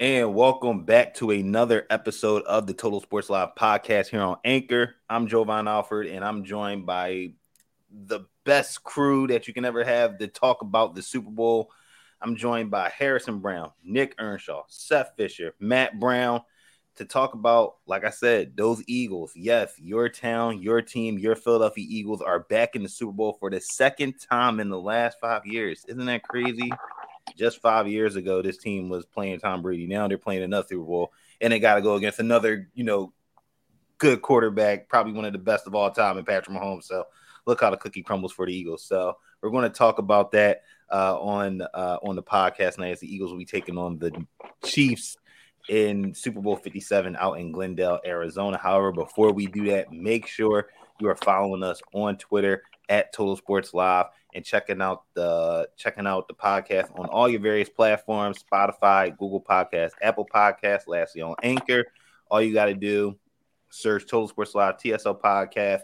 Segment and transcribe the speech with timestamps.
[0.00, 4.96] And welcome back to another episode of the Total Sports Live podcast here on Anchor.
[5.08, 7.34] I'm Jovan Alford, and I'm joined by
[7.92, 11.70] the best crew that you can ever have to talk about the Super Bowl.
[12.20, 16.42] I'm joined by Harrison Brown, Nick Earnshaw, Seth Fisher, Matt Brown
[16.96, 19.32] to talk about, like I said, those Eagles.
[19.36, 23.48] Yes, your town, your team, your Philadelphia Eagles are back in the Super Bowl for
[23.48, 25.84] the second time in the last five years.
[25.86, 26.72] Isn't that crazy?
[27.36, 29.86] Just five years ago, this team was playing Tom Brady.
[29.86, 33.12] Now they're playing another Super Bowl, and they got to go against another, you know,
[33.98, 36.84] good quarterback, probably one of the best of all time, in Patrick Mahomes.
[36.84, 37.04] So
[37.46, 38.84] look how the cookie crumbles for the Eagles.
[38.84, 42.92] So we're going to talk about that uh, on uh, on the podcast tonight.
[42.92, 44.12] As the Eagles will be taking on the
[44.64, 45.16] Chiefs
[45.68, 48.58] in Super Bowl 57 out in Glendale, Arizona.
[48.58, 50.68] However, before we do that, make sure
[51.00, 56.06] you are following us on Twitter at Total Sports Live and checking out the checking
[56.06, 61.34] out the podcast on all your various platforms spotify google podcast apple podcast lastly on
[61.42, 61.84] anchor.
[62.30, 63.16] All you got to do
[63.70, 65.82] search total sports live tsl podcast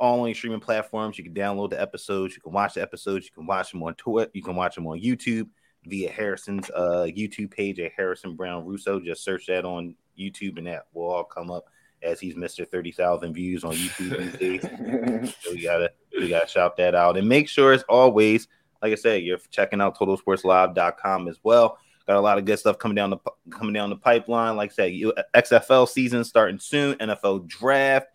[0.00, 1.18] all on streaming platforms.
[1.18, 3.94] You can download the episodes you can watch the episodes you can watch them on
[3.94, 5.48] twitter you can watch them on youtube
[5.84, 9.00] via harrison's uh, youtube page at harrison brown russo.
[9.00, 11.66] Just search that on youtube and that will all come up
[12.02, 12.68] as he's Mr.
[12.68, 15.34] 30,000 views on YouTube these days.
[15.40, 17.16] so we gotta we gotta shout that out.
[17.16, 18.48] And make sure as always,
[18.82, 21.78] like I said, you're checking out totalsportslive.com as well.
[22.06, 23.18] Got a lot of good stuff coming down the
[23.50, 24.56] coming down the pipeline.
[24.56, 24.92] Like I said,
[25.34, 28.08] XFL season starting soon, NFL draft.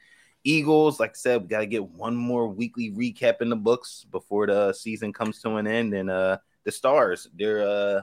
[0.43, 4.05] Eagles, like I said, we got to get one more weekly recap in the books
[4.11, 5.93] before the season comes to an end.
[5.93, 8.01] And uh the stars, they're uh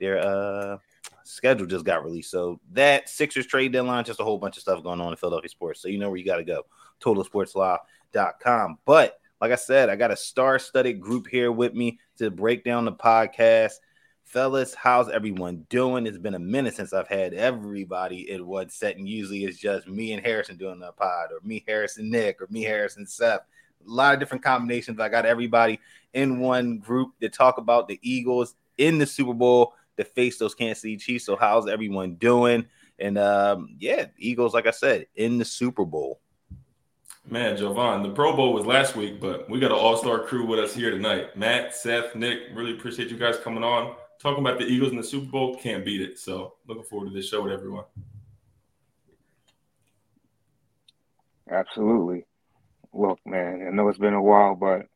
[0.00, 0.78] they're uh
[1.24, 2.30] schedule just got released.
[2.30, 5.48] So that Sixers trade deadline, just a whole bunch of stuff going on in Philadelphia
[5.48, 5.80] sports.
[5.80, 6.62] So you know where you got to go.
[7.00, 8.78] TotalSportsLaw.com.
[8.84, 12.84] But like I said, I got a star-studded group here with me to break down
[12.84, 13.74] the podcast.
[14.24, 16.06] Fellas, how's everyone doing?
[16.06, 19.88] It's been a minute since I've had everybody in one set, and usually it's just
[19.88, 23.40] me and Harrison doing the pod, or me, Harrison, Nick, or me, Harrison, Seth.
[23.40, 25.00] A lot of different combinations.
[25.00, 25.80] I got everybody
[26.14, 30.54] in one group to talk about the Eagles in the Super Bowl to face those
[30.54, 31.26] Kansas City Chiefs.
[31.26, 32.66] So how's everyone doing?
[32.98, 36.20] And um, yeah, Eagles, like I said, in the Super Bowl.
[37.28, 40.58] Man, Jovan, the Pro Bowl was last week, but we got an all-star crew with
[40.58, 41.36] us here tonight.
[41.36, 43.94] Matt, Seth, Nick, really appreciate you guys coming on.
[44.20, 46.18] Talking about the Eagles in the Super Bowl, can't beat it.
[46.18, 47.84] So looking forward to this show with everyone.
[51.50, 52.26] Absolutely.
[52.92, 54.86] Look, man, I know it's been a while, but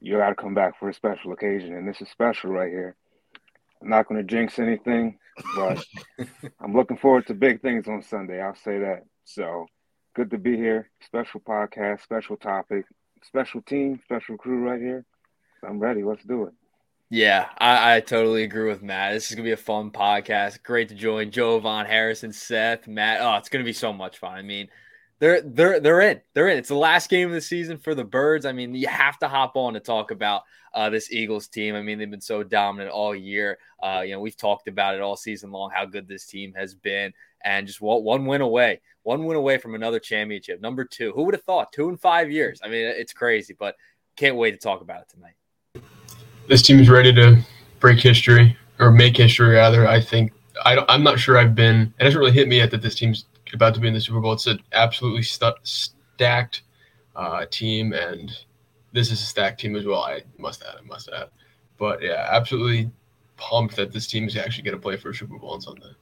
[0.00, 2.96] you got to come back for a special occasion, and this is special right here.
[3.84, 5.18] I'm not going to jinx anything,
[5.56, 5.84] but
[6.60, 8.40] I'm looking forward to big things on Sunday.
[8.40, 9.02] I'll say that.
[9.24, 9.66] So
[10.16, 10.90] good to be here.
[11.02, 12.86] Special podcast, special topic,
[13.22, 15.04] special team, special crew right here.
[15.62, 16.02] I'm ready.
[16.02, 16.54] Let's do it.
[17.10, 19.12] Yeah, I, I, totally agree with Matt.
[19.12, 20.62] This is gonna be a fun podcast.
[20.62, 23.20] Great to join Jovan Harrison, Seth, Matt.
[23.20, 24.32] Oh, it's gonna be so much fun.
[24.32, 24.68] I mean,
[25.18, 26.20] they're they're they're in.
[26.34, 26.58] They're in.
[26.58, 28.46] It's the last game of the season for the Birds.
[28.46, 30.42] I mean, you have to hop on to talk about
[30.74, 31.74] uh, this Eagles team.
[31.74, 33.58] I mean, they've been so dominant all year.
[33.82, 36.74] Uh, you know, we've talked about it all season long how good this team has
[36.74, 37.12] been,
[37.44, 40.60] and just one, win away, one win away from another championship.
[40.60, 41.12] Number two.
[41.12, 41.72] Who would have thought?
[41.72, 42.60] Two in five years.
[42.62, 43.76] I mean, it's crazy, but
[44.16, 45.34] can't wait to talk about it tonight.
[46.48, 47.40] This team is ready to
[47.80, 49.86] break history or make history, rather.
[49.86, 50.32] I think
[50.64, 51.94] I am not sure I've been.
[51.98, 54.20] It hasn't really hit me yet that this team's about to be in the Super
[54.20, 54.32] Bowl.
[54.32, 56.62] It's an absolutely st- stacked
[57.16, 58.30] uh, team, and
[58.92, 60.02] this is a stacked team as well.
[60.02, 61.28] I must add, I must add.
[61.78, 62.90] But yeah, absolutely
[63.36, 65.94] pumped that this team is actually going to play for a Super Bowl on Sunday.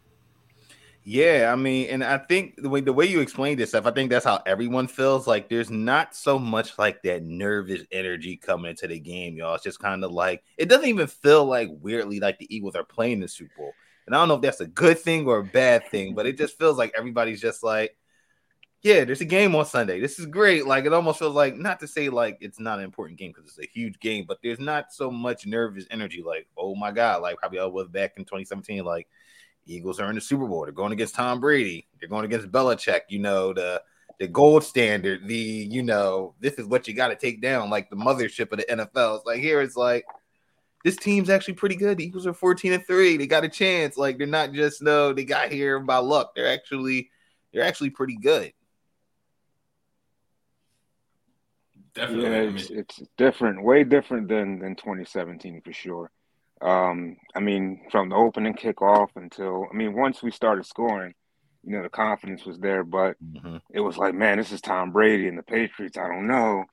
[1.04, 3.90] Yeah, I mean, and I think the way the way you explained this stuff, I
[3.90, 5.26] think that's how everyone feels.
[5.26, 9.56] Like there's not so much like that nervous energy coming into the game, y'all.
[9.56, 12.84] It's just kind of like it doesn't even feel like weirdly like the Eagles are
[12.84, 13.72] playing the Super Bowl.
[14.12, 16.36] And I don't know if that's a good thing or a bad thing, but it
[16.36, 17.96] just feels like everybody's just like,
[18.82, 20.00] yeah, there's a game on Sunday.
[20.00, 20.66] This is great.
[20.66, 23.48] Like it almost feels like not to say like it's not an important game because
[23.48, 26.22] it's a huge game, but there's not so much nervous energy.
[26.22, 28.84] Like, oh my god, like probably I was back in 2017.
[28.84, 29.08] Like
[29.64, 30.64] Eagles are in the Super Bowl.
[30.64, 31.88] They're going against Tom Brady.
[31.98, 33.02] They're going against Belichick.
[33.08, 33.82] You know the
[34.20, 35.26] the gold standard.
[35.26, 35.34] The
[35.70, 37.70] you know this is what you got to take down.
[37.70, 39.16] Like the mothership of the NFL.
[39.16, 40.04] It's like here it's like
[40.84, 41.98] this team's actually pretty good.
[41.98, 43.16] The Eagles are 14 and 3.
[43.16, 43.96] They got a chance.
[43.96, 46.34] Like they're not just no, they got here by luck.
[46.34, 47.10] They're actually
[47.52, 48.52] they're actually pretty good.
[51.94, 52.30] Definitely.
[52.30, 56.10] Yeah, it's, it's different, way different than than 2017 for sure.
[56.62, 61.14] Um, I mean, from the opening kickoff until I mean, once we started scoring,
[61.64, 63.56] you know, the confidence was there, but mm-hmm.
[63.70, 65.98] it was like, man, this is Tom Brady and the Patriots.
[65.98, 66.64] I don't know.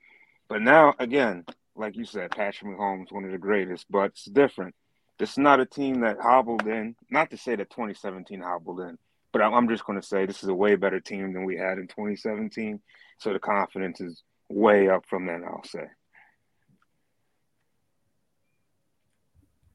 [0.48, 1.46] But now again,
[1.80, 4.76] like you said, Patrick Mahomes, one of the greatest, but it's different.
[5.18, 6.96] this is not a team that hobbled in.
[7.10, 8.98] Not to say that 2017 hobbled in,
[9.32, 11.56] but I'm, I'm just going to say this is a way better team than we
[11.56, 12.80] had in 2017.
[13.18, 15.44] So the confidence is way up from then.
[15.46, 15.86] I'll say.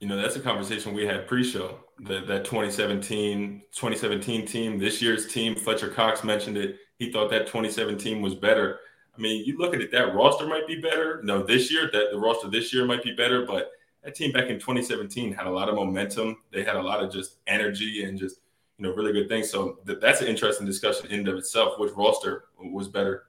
[0.01, 1.79] You know, that's a conversation we had pre-show.
[2.01, 5.55] That that 2017 2017 team, this year's team.
[5.55, 6.77] Fletcher Cox mentioned it.
[6.99, 8.81] He thought that 2017 was better.
[9.17, 11.21] I mean, you look at it, that roster might be better.
[11.23, 13.71] No, this year, that the roster this year might be better, but
[14.03, 16.39] that team back in 2017 had a lot of momentum.
[16.53, 18.41] They had a lot of just energy and just
[18.79, 19.51] you know really good things.
[19.51, 21.79] So th- that's an interesting discussion in and of itself.
[21.79, 23.27] Which roster was better?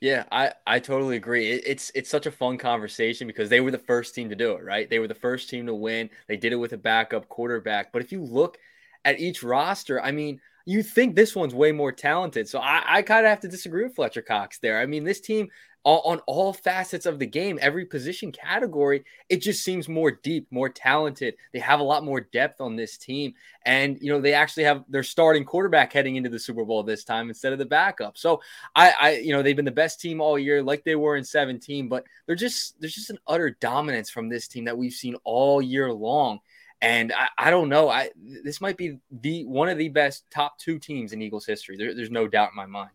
[0.00, 1.52] Yeah, I, I totally agree.
[1.52, 4.52] It, it's it's such a fun conversation because they were the first team to do
[4.52, 4.88] it, right?
[4.88, 6.10] They were the first team to win.
[6.28, 7.92] They did it with a backup quarterback.
[7.92, 8.58] But if you look
[9.04, 12.48] at each roster, I mean, you think this one's way more talented.
[12.48, 14.80] So I, I kind of have to disagree with Fletcher Cox there.
[14.80, 15.48] I mean, this team
[15.84, 20.70] on all facets of the game, every position category, it just seems more deep, more
[20.70, 21.34] talented.
[21.52, 23.34] They have a lot more depth on this team.
[23.66, 27.04] And, you know, they actually have their starting quarterback heading into the Super Bowl this
[27.04, 28.16] time instead of the backup.
[28.16, 28.40] So
[28.74, 31.24] I, I, you know, they've been the best team all year, like they were in
[31.24, 35.16] 17, but they're just, there's just an utter dominance from this team that we've seen
[35.24, 36.40] all year long.
[36.84, 37.88] And I, I don't know.
[37.88, 38.10] I
[38.44, 41.76] this might be the one of the best top two teams in Eagles history.
[41.78, 42.90] There, there's no doubt in my mind.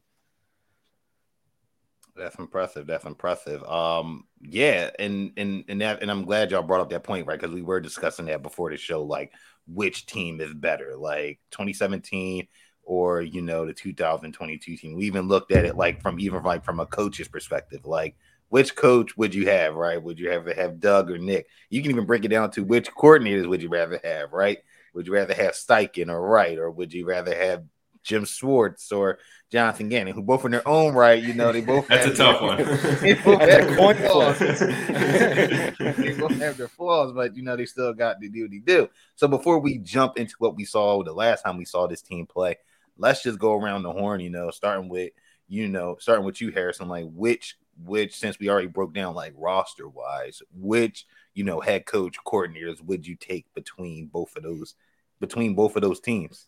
[2.16, 2.86] That's impressive.
[2.86, 3.64] That's impressive.
[3.64, 7.40] Um, yeah, and and and that, and I'm glad y'all brought up that point, right?
[7.40, 9.34] Because we were discussing that before the show, like
[9.66, 12.48] which team is better, like 2017
[12.84, 14.96] or you know the 2022 team.
[14.96, 18.16] We even looked at it like from even like from a coach's perspective, like
[18.50, 20.02] which coach would you have, right?
[20.02, 21.48] Would you have have Doug or Nick?
[21.70, 24.60] You can even break it down to which coordinators would you rather have, right?
[24.94, 27.64] Would you rather have Steichen or Reich, or would you rather have
[28.04, 29.20] Jim Schwartz or
[29.52, 32.42] Jonathan Gannon, who both in their own right, you know, they both that's a tough
[32.42, 32.58] one.
[33.02, 34.40] they both have coin flaws.
[34.40, 38.60] they both have their flaws, but you know, they still got to do what they
[38.60, 38.90] do.
[39.16, 42.26] So before we jump into what we saw the last time we saw this team
[42.26, 42.58] play,
[42.98, 45.12] let's just go around the horn, you know, starting with
[45.48, 49.34] you know, starting with you, Harrison, like which which since we already broke down like
[49.36, 54.76] roster wise, which you know head coach coordinators would you take between both of those
[55.20, 56.48] between both of those teams?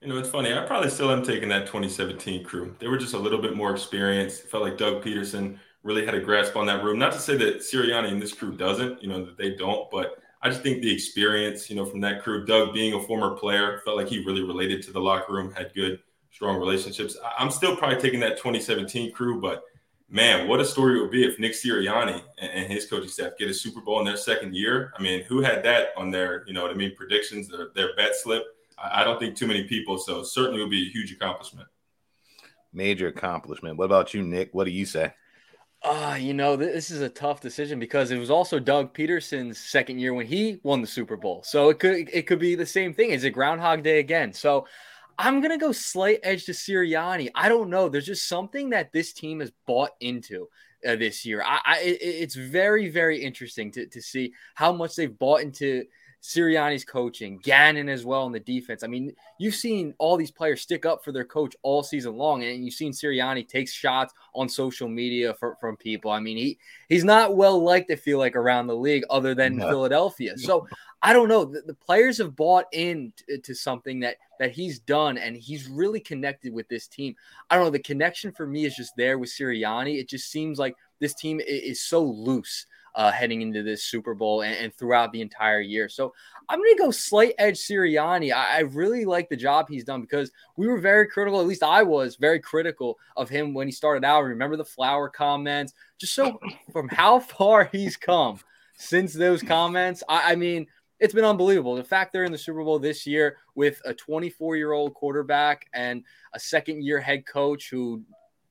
[0.00, 0.52] You know, it's funny.
[0.52, 2.74] I probably still am taking that 2017 crew.
[2.80, 4.44] They were just a little bit more experienced.
[4.44, 6.98] It felt like Doug Pederson really had a grasp on that room.
[6.98, 10.18] Not to say that Sirianni and this crew doesn't, you know, that they don't, but
[10.42, 13.80] I just think the experience, you know, from that crew, Doug being a former player,
[13.84, 16.00] felt like he really related to the locker room, had good,
[16.32, 17.16] strong relationships.
[17.38, 19.62] I'm still probably taking that 2017 crew, but
[20.12, 23.50] man, what a story it would be if Nick Sirianni and, his coaching staff get
[23.50, 24.92] a Super Bowl in their second year.
[24.96, 27.96] I mean, who had that on their, you know what I mean, predictions, their, their
[27.96, 28.44] bet slip?
[28.78, 29.98] I don't think too many people.
[29.98, 31.66] So certainly would be a huge accomplishment.
[32.72, 33.78] Major accomplishment.
[33.78, 34.50] What about you, Nick?
[34.52, 35.14] What do you say?
[35.82, 39.98] Uh, you know, this is a tough decision because it was also Doug Pederson's second
[39.98, 41.42] year when he won the Super Bowl.
[41.44, 43.10] So it could it could be the same thing.
[43.10, 44.32] Is it Groundhog Day again?
[44.32, 44.66] So
[45.22, 47.30] I'm gonna go slight edge to Sirianni.
[47.34, 47.88] I don't know.
[47.88, 50.48] There's just something that this team has bought into
[50.86, 51.42] uh, this year.
[51.46, 55.84] I, I it, it's very very interesting to to see how much they've bought into
[56.22, 58.84] Sirianni's coaching, Gannon as well in the defense.
[58.84, 62.44] I mean, you've seen all these players stick up for their coach all season long,
[62.44, 66.12] and you've seen Sirianni take shots on social media for, from people.
[66.12, 66.58] I mean, he
[66.88, 69.68] he's not well liked, I feel like, around the league other than no.
[69.68, 70.38] Philadelphia.
[70.38, 70.68] So
[71.02, 71.44] I don't know.
[71.44, 75.68] The, the players have bought in to, to something that that he's done, and he's
[75.68, 77.14] really connected with this team.
[77.50, 77.70] I don't know.
[77.70, 79.98] The connection for me is just there with Sirianni.
[79.98, 84.14] It just seems like this team is, is so loose uh, heading into this Super
[84.14, 85.88] Bowl and, and, throughout the entire year.
[85.88, 86.12] So
[86.48, 88.32] I'm going to go slight edge Sirianni.
[88.32, 91.62] I, I, really like the job he's done because we were very critical, at least
[91.62, 94.24] I was very critical of him when he started out.
[94.24, 95.72] Remember the flower comments?
[95.98, 96.38] Just so
[96.72, 98.38] from how far he's come
[98.76, 100.02] since those comments.
[100.08, 100.66] I, I mean,
[101.02, 101.74] it's been unbelievable.
[101.74, 105.66] The fact they're in the Super Bowl this year with a 24 year old quarterback
[105.74, 108.02] and a second year head coach who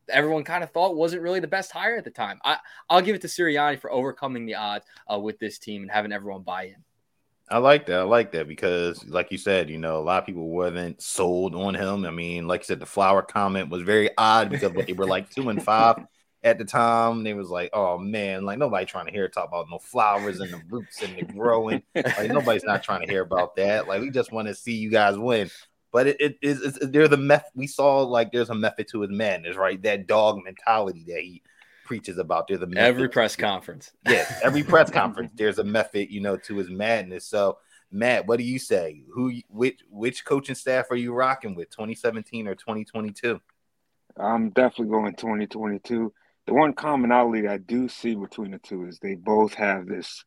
[0.10, 2.42] everyone kind of thought wasn't really the best hire at the time.
[2.44, 2.58] I,
[2.90, 6.12] I'll give it to Sirianni for overcoming the odds uh, with this team and having
[6.12, 6.76] everyone buy in.
[7.50, 8.00] I like that.
[8.00, 11.56] I like that because, like you said, you know, a lot of people wasn't sold
[11.56, 12.06] on him.
[12.06, 15.30] I mean, like you said, the flower comment was very odd because they were like
[15.30, 15.96] two and five
[16.44, 17.24] at the time.
[17.24, 20.52] They was like, oh man, like nobody trying to hear talk about no flowers and
[20.52, 21.84] the roots and the growing.
[21.96, 23.88] like nobody's not trying to hear about that.
[23.88, 25.50] Like we just want to see you guys win.
[25.92, 29.02] But it, it is it's, there's a method we saw like there's a method to
[29.02, 29.82] his madness, right?
[29.84, 31.42] That dog mentality that he
[31.84, 32.48] preaches about.
[32.48, 33.92] There's a method every press conference.
[34.08, 35.32] Yes, every press conference.
[35.36, 37.26] There's a method, you know, to his madness.
[37.26, 37.58] So
[37.92, 39.04] Matt, what do you say?
[39.14, 43.42] Who which which coaching staff are you rocking with, 2017 or 2022?
[44.18, 46.14] I'm definitely going 2022.
[46.52, 50.26] The one commonality I do see between the two is they both have this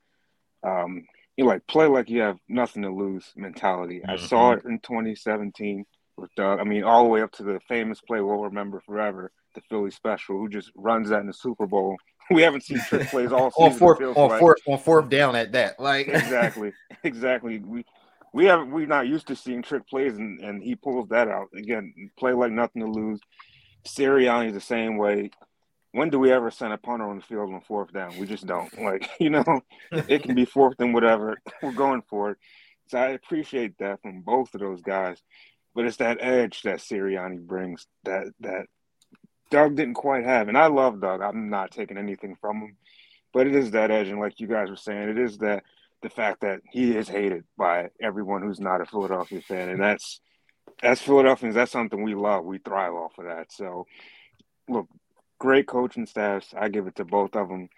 [0.67, 1.05] um,
[1.37, 4.01] you like play like you have nothing to lose mentality.
[4.01, 4.11] Mm-hmm.
[4.11, 5.85] I saw it in 2017
[6.17, 6.61] with Doug.
[6.61, 9.91] I mean, all the way up to the famous play we'll remember forever, the Philly
[9.91, 11.95] special, who just runs that in the Super Bowl.
[12.31, 13.73] We haven't seen trick plays all season.
[13.73, 15.79] on fourth, on fourth, on fourth down at that.
[15.79, 16.73] Like exactly,
[17.05, 17.59] exactly.
[17.59, 17.85] We
[18.33, 21.49] we have we're not used to seeing trick plays, and, and he pulls that out
[21.55, 21.93] again.
[22.19, 23.21] Play like nothing to lose.
[23.87, 25.31] Sirianni's the same way
[25.95, 28.19] when do we ever send a punter on the field on fourth down?
[28.19, 28.69] We just don't.
[28.85, 29.45] Like, you know,
[29.93, 31.39] it can be fourth and whatever.
[31.63, 32.39] We're going for it.
[32.89, 35.23] So I appreciate that from both of those guys.
[35.75, 38.67] But it's that edge that Sirianni brings that that
[39.51, 40.49] Doug didn't quite have.
[40.49, 41.21] And I love Doug.
[41.21, 42.77] I'm not taking anything from him.
[43.33, 45.65] But it is that edge, and like you guys were saying, it is that
[46.03, 49.69] the fact that he is hated by everyone who's not a Philadelphia fan.
[49.69, 50.21] And that's
[50.83, 52.45] as Philadelphians, that's something we love.
[52.45, 53.53] We thrive off of that.
[53.53, 53.87] So
[54.69, 54.89] look,
[55.39, 56.55] great coaching staffs.
[56.57, 57.69] I give it to both of them.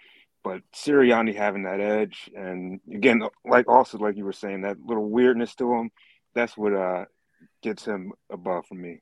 [0.44, 5.08] But Sirianni having that edge, and again, like also like you were saying, that little
[5.08, 5.90] weirdness to him,
[6.34, 7.06] that's what uh,
[7.62, 9.00] gets him above for me.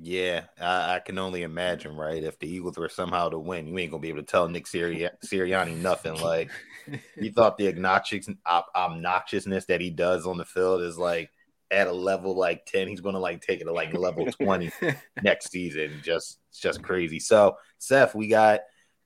[0.00, 2.22] Yeah, I, I, can only imagine, right?
[2.24, 4.66] If the Eagles were somehow to win, you ain't gonna be able to tell Nick
[4.66, 6.18] Siri- Sirianni nothing.
[6.18, 6.50] Like
[7.20, 8.26] he thought the obnoxious
[8.74, 11.30] obnoxiousness that he does on the field is like
[11.72, 14.70] at a level like 10 he's going to like take it to like level 20
[15.22, 16.00] next season.
[16.02, 17.18] Just it's just crazy.
[17.18, 18.60] So seth we got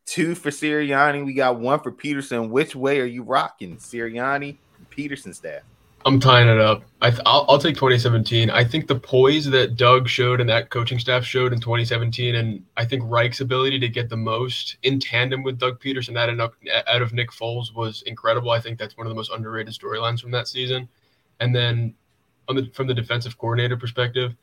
[0.04, 1.24] two for sirianni.
[1.24, 2.50] We got one for Pederson.
[2.50, 4.58] which way are you rocking sirianni
[4.90, 5.62] pederson staff?
[6.04, 6.84] I'm tying it up.
[7.02, 10.98] I will I'll take 2017 i think the poise that doug showed and that coaching
[10.98, 15.42] staff showed in 2017 and i think reich's ability to get the most in tandem
[15.42, 16.54] with doug Pederson that and up
[16.86, 18.50] out of nick foles was incredible.
[18.50, 20.88] I think that's one of the most underrated storylines from that season.
[21.40, 21.94] And then
[22.48, 24.34] on the from the defensive coordinator perspective,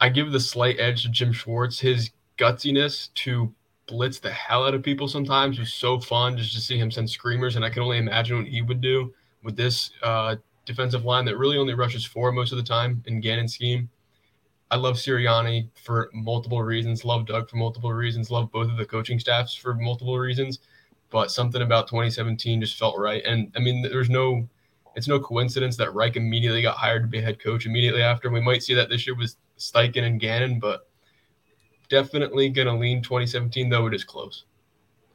[0.00, 1.78] I give the slight edge to Jim Schwartz.
[1.78, 3.52] His gutsiness to
[3.86, 7.10] blitz the hell out of people sometimes was so fun just to see him send
[7.10, 11.24] screamers, and I can only imagine what he would do with this uh, defensive line
[11.26, 13.88] that really only rushes four most of the time in Gannon's scheme.
[14.70, 17.04] I love Sirianni for multiple reasons.
[17.04, 18.30] Love Doug for multiple reasons.
[18.30, 20.60] Love both of the coaching staffs for multiple reasons.
[21.10, 23.22] But something about 2017 just felt right.
[23.26, 24.48] And I mean, there's no
[24.94, 28.30] it's no coincidence that Reich immediately got hired to be head coach immediately after.
[28.30, 30.88] We might see that this year with Steichen and Gannon, but
[31.88, 34.44] definitely going to lean 2017, though it is close.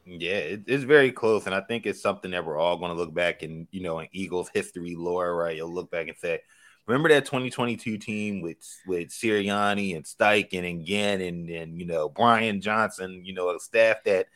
[0.06, 2.96] Yeah, it, it's very close, and I think it's something that we're all going to
[2.96, 5.54] look back and you know in Eagles history lore, right?
[5.56, 6.40] You'll look back and say,
[6.86, 8.56] "Remember that 2022 team with
[8.86, 14.02] with Sirianni and Steichen and Gannon and you know Brian Johnson, you know a staff
[14.04, 14.28] that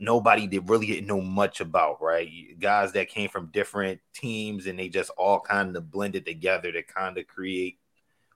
[0.00, 2.28] nobody did really didn't know much about, right?
[2.58, 6.82] Guys that came from different teams and they just all kind of blended together to
[6.82, 7.78] kind of create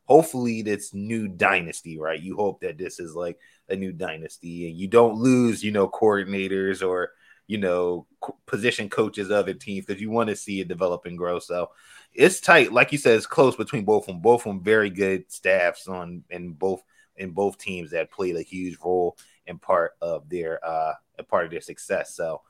[0.05, 2.21] hopefully this new dynasty, right?
[2.21, 3.39] You hope that this is like
[3.71, 7.13] a new dynasty and you don't lose, you know, coordinators or
[7.47, 8.07] you know
[8.47, 11.39] position coaches other teams because you want to see it develop and grow.
[11.39, 11.71] So
[12.13, 14.21] it's tight, like you said, it's close between both of them.
[14.21, 16.83] Both of them very good staffs on in both
[17.17, 21.45] in both teams that played a huge role in part of their uh a part
[21.45, 22.15] of their success.
[22.15, 22.43] So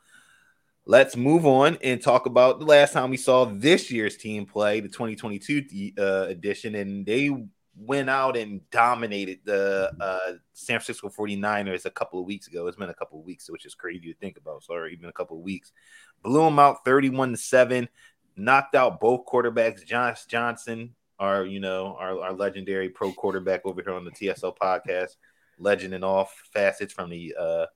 [0.86, 4.80] let's move on and talk about the last time we saw this year's team play,
[4.80, 7.30] the 2022 uh, edition, and they
[7.76, 12.66] went out and dominated the uh, San Francisco 49ers a couple of weeks ago.
[12.66, 14.62] It's been a couple of weeks, which is crazy to think about.
[14.62, 15.72] Sorry, even a couple of weeks.
[16.22, 17.88] Blew them out 31 to 7,
[18.36, 19.84] knocked out both quarterbacks.
[19.84, 24.56] Josh Johnson, our you know, our, our legendary pro quarterback over here on the TSL
[24.56, 25.16] podcast,
[25.58, 27.66] legend in all facets from the uh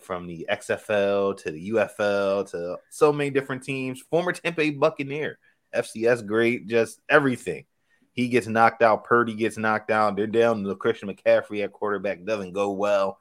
[0.00, 4.00] from the XFL to the UFL to so many different teams.
[4.00, 5.38] Former Bay Buccaneer,
[5.74, 7.64] FCS great, just everything.
[8.12, 9.04] He gets knocked out.
[9.04, 10.16] Purdy gets knocked out.
[10.16, 12.24] They're down to Christian McCaffrey at quarterback.
[12.24, 13.18] Doesn't go well.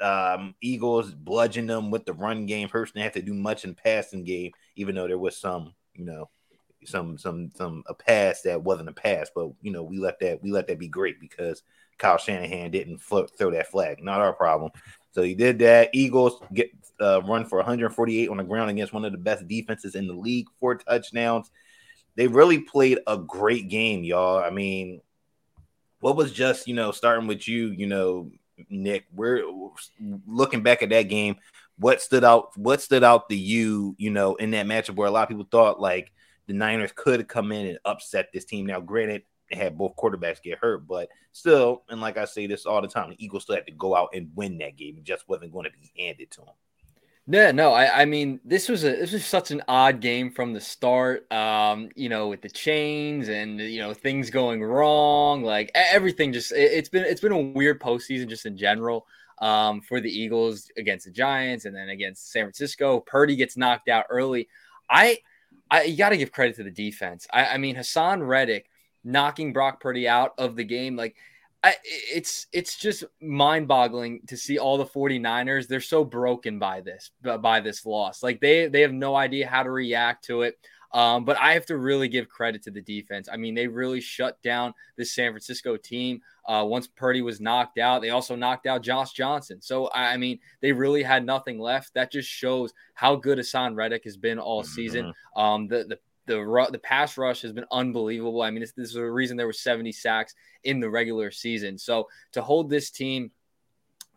[0.00, 2.68] Um, Eagles bludgeon them with the run game.
[2.68, 6.04] Hurts didn't have to do much in passing game, even though there was some, you
[6.04, 6.28] know,
[6.84, 9.30] some some some a pass that wasn't a pass.
[9.34, 11.62] But you know, we let that we let that be great because
[12.00, 14.02] Kyle Shanahan didn't flip, throw that flag.
[14.02, 14.72] Not our problem.
[15.12, 15.90] So he did that.
[15.92, 19.94] Eagles get uh, run for 148 on the ground against one of the best defenses
[19.94, 21.50] in the league, four touchdowns.
[22.16, 24.38] They really played a great game, y'all.
[24.38, 25.00] I mean,
[26.00, 28.30] what was just, you know, starting with you, you know,
[28.68, 29.44] Nick, we're
[30.26, 31.36] looking back at that game.
[31.78, 32.56] What stood out?
[32.56, 35.46] What stood out to you, you know, in that matchup where a lot of people
[35.50, 36.12] thought like
[36.46, 38.66] the Niners could come in and upset this team.
[38.66, 42.80] Now, granted, had both quarterbacks get hurt, but still, and like I say this all
[42.80, 44.96] the time, the Eagles still had to go out and win that game.
[44.98, 46.54] It just wasn't going to be handed to them.
[47.26, 50.52] Yeah, no, I, I mean, this was a this was such an odd game from
[50.52, 51.30] the start.
[51.30, 56.32] Um, you know, with the chains and you know things going wrong, like everything.
[56.32, 59.06] Just it, has been it's been a weird postseason just in general.
[59.40, 63.88] Um, for the Eagles against the Giants and then against San Francisco, Purdy gets knocked
[63.88, 64.48] out early.
[64.88, 65.18] I
[65.70, 67.26] I, you got to give credit to the defense.
[67.32, 68.69] I, I mean, Haason Reddick
[69.04, 71.16] knocking Brock Purdy out of the game, like
[71.62, 75.68] I, it's it's just mind-boggling to see all the 49ers.
[75.68, 78.22] They're so broken by this by this loss.
[78.22, 80.58] Like they they have no idea how to react to it.
[80.92, 83.28] Um, but I have to really give credit to the defense.
[83.32, 86.20] I mean, they really shut down this San Francisco team.
[86.48, 89.60] Uh, once Purdy was knocked out, they also knocked out Josh Johnson.
[89.60, 91.94] So I mean, they really had nothing left.
[91.94, 95.06] That just shows how good Haason Reddick has been all season.
[95.06, 95.40] Mm-hmm.
[95.40, 95.98] Um, the the
[96.30, 98.42] the the pass rush has been unbelievable.
[98.42, 100.34] I mean, this, this is the reason there were 70 sacks
[100.64, 101.76] in the regular season.
[101.76, 103.30] So to hold this team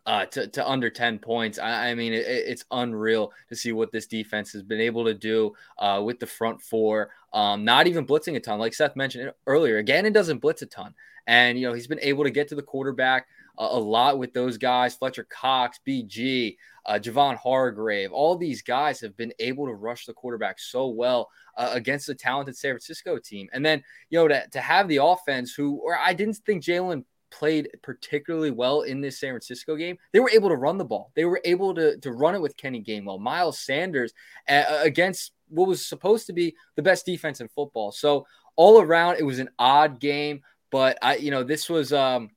[0.06, 1.58] uh, to, to under 10 points.
[1.58, 5.14] I, I mean, it, it's unreal to see what this defense has been able to
[5.14, 8.58] do uh, with the front four, um, not even blitzing a ton.
[8.58, 10.94] Like Seth mentioned earlier, it doesn't blitz a ton.
[11.26, 14.58] And, you know, he's been able to get to the quarterback a, lot with those
[14.58, 16.56] guys Fletcher Cox, BG,
[16.86, 18.12] uh, Javon Hargrave.
[18.12, 22.14] All these guys have been able to rush the quarterback so well uh, against the
[22.14, 23.48] talented San Francisco team.
[23.52, 27.04] And then, you know, to, to have the offense who, or I didn't think Jalen
[27.30, 29.98] played particularly well in this San Francisco game.
[30.12, 31.10] They were able to run the ball.
[31.14, 34.12] They were able to, to run it with Kenny Gainwell, Miles Sanders
[34.48, 37.90] uh, against what was supposed to be the best defense in football.
[37.92, 40.42] So all around, it was an odd game.
[40.70, 42.30] But I, you know, this was um,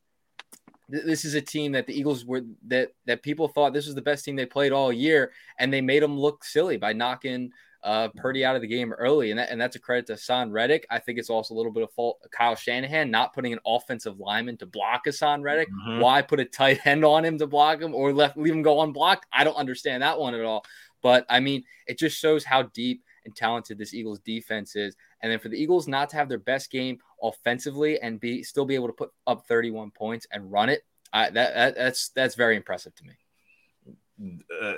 [0.89, 4.01] this is a team that the Eagles were that that people thought this was the
[4.01, 7.51] best team they played all year, and they made them look silly by knocking
[7.83, 10.51] uh, Purdy out of the game early, and that, and that's a credit to Haason
[10.51, 10.85] Reddick.
[10.89, 14.19] I think it's also a little bit of fault Kyle Shanahan not putting an offensive
[14.19, 15.69] lineman to block Haason Reddick.
[15.69, 16.01] Mm-hmm.
[16.01, 18.81] Why put a tight end on him to block him or left leave him go
[18.81, 19.25] unblocked?
[19.31, 20.63] I don't understand that one at all.
[21.01, 24.95] But I mean, it just shows how deep and talented this Eagles defense is.
[25.21, 28.65] And then for the Eagles not to have their best game offensively and be still
[28.65, 32.35] be able to put up 31 points and run it, I, that, that that's that's
[32.35, 33.13] very impressive to me
[34.61, 34.73] uh,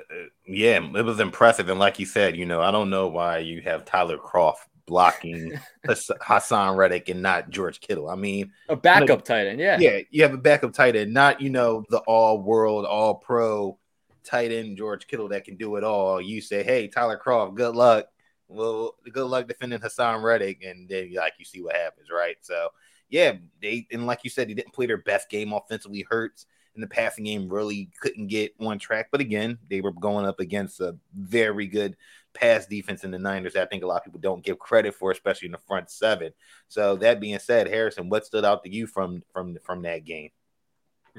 [0.45, 1.69] yeah, it was impressive.
[1.69, 5.57] And like you said, you know, I don't know why you have Tyler Kroft blocking
[5.87, 8.09] Haason Reddick and not George Kittle.
[8.09, 11.41] I mean, a backup tight end, yeah, yeah, you have a backup tight end, not
[11.41, 13.77] you know the all world, all pro
[14.23, 16.19] tight end George Kittle that can do it all.
[16.19, 18.07] You say, hey, Tyler Kroft, good luck.
[18.49, 22.35] Well, good luck defending Haason Reddick, and then like you see what happens, right?
[22.41, 22.69] So
[23.09, 26.05] yeah, they and like you said, he didn't play their best game offensively.
[26.09, 29.09] Hurts in the passing game really couldn't get on track.
[29.11, 31.95] But again, they were going up against a very good
[32.33, 33.55] pass defense in the Niners.
[33.55, 36.31] I think a lot of people don't give credit for, especially in the front seven.
[36.67, 40.31] So that being said, Harrison, what stood out to you from from from that game?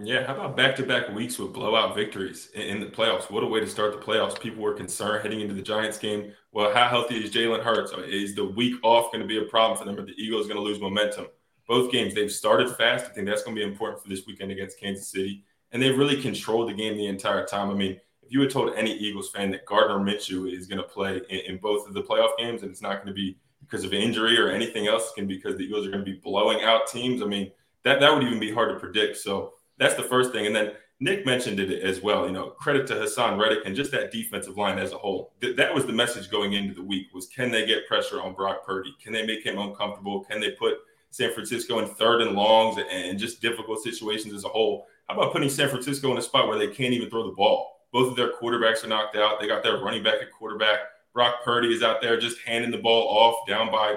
[0.02, 3.30] Yeah, how about back-to-back weeks with blowout victories in, the playoffs?
[3.30, 4.40] What a way to start the playoffs.
[4.40, 6.32] People were concerned heading into the Giants game.
[6.52, 7.92] Well, how healthy is Jalen Hurts?
[8.06, 9.98] Is the week off going to be a problem for them?
[9.98, 11.26] Or the Eagles going to lose momentum?
[11.66, 13.06] Both games they've started fast.
[13.06, 15.96] I think that's going to be important for this weekend against Kansas City and they've
[15.96, 17.70] really controlled the game the entire time.
[17.70, 20.84] I mean, if you had told any Eagles fan that Gardner Minshew is going to
[20.84, 23.84] play in, in, both of the playoff games and it's not going to be because
[23.84, 26.10] of injury or anything else, it's going to be because the Eagles are going to
[26.10, 27.22] be blowing out teams.
[27.22, 27.52] I mean,
[27.84, 29.16] that that would even be hard to predict.
[29.18, 30.46] So that's the first thing.
[30.46, 32.26] And then Nick mentioned it as well.
[32.26, 35.32] You know, credit to Haason Reddick and just that defensive line as a whole.
[35.40, 38.34] Th- that was the message going into the week: was can they get pressure on
[38.34, 38.94] Brock Purdy?
[39.02, 40.22] Can they make him uncomfortable?
[40.24, 40.74] Can they put
[41.10, 44.86] San Francisco in third and longs and just difficult situations as a whole?
[45.08, 47.80] How about putting San Francisco in a spot where they can't even throw the ball?
[47.92, 49.40] Both of their quarterbacks are knocked out.
[49.40, 50.78] They got their running back at quarterback.
[51.12, 53.96] Brock Purdy is out there just handing the ball off down by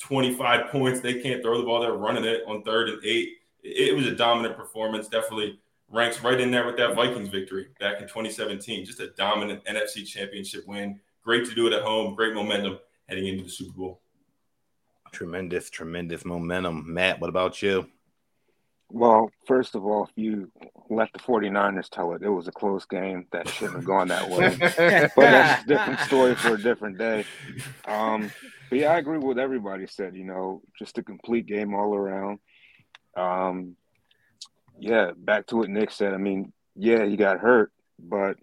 [0.00, 1.00] 25 points.
[1.00, 1.80] They can't throw the ball.
[1.80, 3.38] They're running it on third and eight.
[3.62, 5.08] It was a dominant performance.
[5.08, 8.84] Definitely ranks right in there with that Vikings victory back in 2017.
[8.84, 11.00] Just a dominant NFC championship win.
[11.22, 12.14] Great to do it at home.
[12.14, 14.00] Great momentum heading into the Super Bowl.
[15.12, 16.92] Tremendous, tremendous momentum.
[16.92, 17.88] Matt, what about you?
[18.92, 20.50] Well, first of all, if you
[20.88, 24.28] let the 49ers tell it, it was a close game that shouldn't have gone that
[24.28, 24.56] way.
[24.58, 27.24] but that's a different story for a different day.
[27.86, 28.32] Um,
[28.68, 31.94] but yeah, I agree with what everybody said, you know, just a complete game all
[31.94, 32.40] around.
[33.16, 33.76] Um,
[34.78, 36.14] yeah, back to what Nick said.
[36.14, 38.36] I mean, yeah, he got hurt, but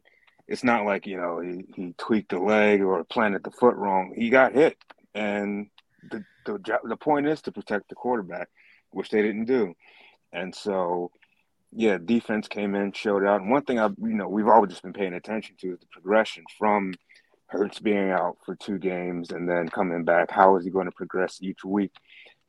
[0.47, 4.13] it's not like, you know, he, he tweaked the leg or planted the foot wrong.
[4.15, 4.77] He got hit.
[5.13, 5.67] And
[6.09, 8.49] the, the, the point is to protect the quarterback,
[8.91, 9.73] which they didn't do.
[10.31, 11.11] And so,
[11.71, 13.41] yeah, defense came in, showed out.
[13.41, 15.87] And one thing I, you know, we've always just been paying attention to is the
[15.91, 16.93] progression from
[17.47, 20.29] Hurts being out for two games and then coming back.
[20.29, 21.93] How is he going to progress each week?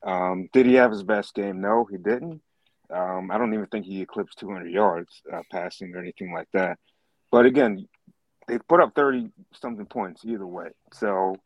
[0.03, 1.61] Um, did he have his best game?
[1.61, 2.41] No, he didn't.
[2.91, 6.79] Um, I don't even think he eclipsed 200 yards uh, passing or anything like that.
[7.31, 7.87] But again,
[8.47, 10.69] they put up 30 something points either way.
[10.95, 11.37] So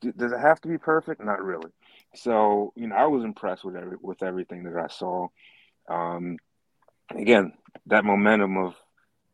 [0.00, 1.22] does it have to be perfect?
[1.22, 1.70] Not really.
[2.14, 5.28] So you know, I was impressed with every with everything that I saw.
[5.88, 6.36] Um,
[7.14, 7.52] again,
[7.86, 8.74] that momentum of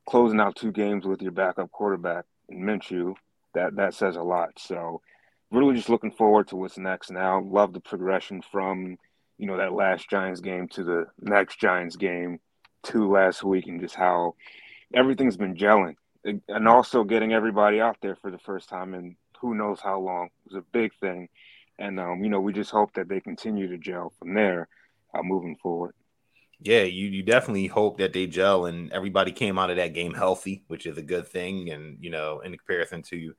[0.06, 3.14] closing out two games with your backup quarterback in Minshew,
[3.54, 4.50] that that says a lot.
[4.58, 5.00] So,
[5.50, 7.40] really just looking forward to what's next now.
[7.42, 8.96] Love the progression from,
[9.38, 12.38] you know, that last Giants game to the next Giants game
[12.84, 14.34] to last week and just how
[14.94, 15.94] everything's been gelling.
[16.24, 20.28] And also getting everybody out there for the first time and who knows how long
[20.44, 21.28] was a big thing.
[21.78, 24.68] And, um, you know, we just hope that they continue to gel from there
[25.14, 25.94] uh, moving forward.
[26.60, 30.12] Yeah, you, you definitely hope that they gel and everybody came out of that game
[30.12, 31.70] healthy, which is a good thing.
[31.70, 33.32] And, you know, in comparison to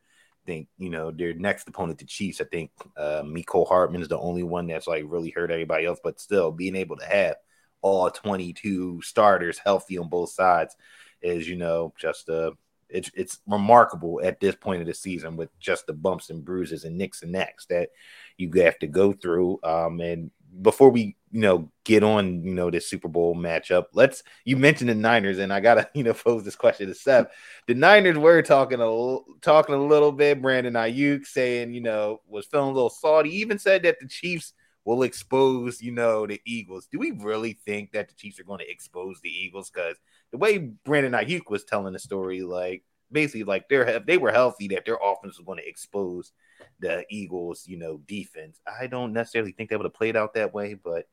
[0.46, 2.42] think you know their next opponent, the Chiefs.
[2.42, 6.00] I think uh, Mecole Hardman is the only one that's like really hurt everybody else,
[6.04, 7.36] but still being able to have
[7.82, 10.76] all 22 starters healthy on both sides
[11.24, 12.52] is you know just uh
[12.92, 16.84] it's it's remarkable at this point of the season with just the bumps and bruises
[16.84, 17.90] and nicks and knacks that
[18.38, 19.60] you have to go through.
[19.64, 24.24] Um, and before we you know get on you know this Super Bowl matchup, let's
[24.46, 27.28] you mentioned the Niners, and I gotta you know pose this question to Seth.
[27.68, 30.42] The Niners were talking a talking a little bit.
[30.42, 33.30] Brandon Aiyuk saying you know was feeling a little salty.
[33.38, 36.88] Even said that the Chiefs will expose you know the Eagles.
[36.92, 39.70] Do we really think that the Chiefs are going to expose the Eagles?
[39.70, 39.98] Because
[40.32, 44.32] the way Brandon Aiyuk was telling the story, like basically like they're if they were
[44.32, 46.32] healthy that their offense was going to expose
[46.80, 48.60] the Eagles, you know, defense.
[48.68, 51.08] I don't necessarily think they would have played out that way, but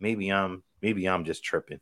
[0.00, 1.80] maybe I'm maybe I'm just tripping.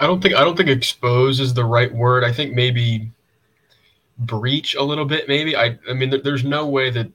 [0.00, 2.24] I don't think I don't think expose is the right word.
[2.24, 3.10] I think maybe
[4.18, 5.28] breach a little bit.
[5.28, 7.10] Maybe I I mean there's no way that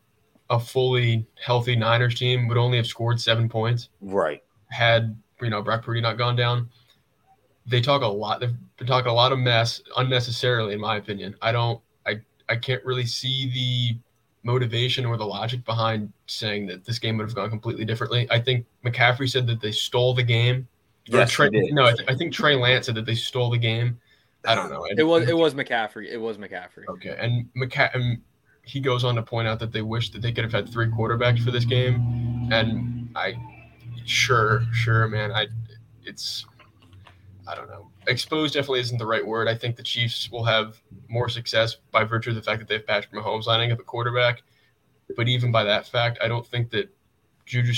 [0.50, 3.90] a fully healthy Niners team would only have scored seven points.
[4.02, 4.44] Right.
[4.70, 6.70] Had you know Brock Purdy not gone down.
[7.66, 8.40] They talk a lot.
[8.40, 11.36] They've been talking a lot of mess unnecessarily, in my opinion.
[11.42, 11.80] I don't.
[12.06, 14.00] I I can't really see the
[14.50, 18.28] motivation or the logic behind saying that this game would have gone completely differently.
[18.32, 20.68] I think McCaffrey said that they stole the game.
[21.06, 24.00] Yes, Trey, no, I, th- I, think Trey Lance said that they stole the game.
[24.46, 24.86] I don't know.
[24.86, 26.08] It was it was McCaffrey.
[26.12, 26.88] It was McCaffrey.
[26.88, 28.20] Okay, and McCa-
[28.64, 30.88] he goes on to point out that they wish that they could have had three
[30.88, 33.36] quarterbacks for this game, and I,
[34.06, 35.48] sure, sure, man, I,
[36.04, 36.46] it's,
[37.48, 37.89] I don't know.
[38.10, 39.48] Exposed definitely isn't the right word.
[39.48, 42.86] I think the Chiefs will have more success by virtue of the fact that they've
[42.86, 44.42] Patrick Mahomes lining up a quarterback.
[45.16, 46.90] But even by that fact, I don't think that
[47.46, 47.74] Juju,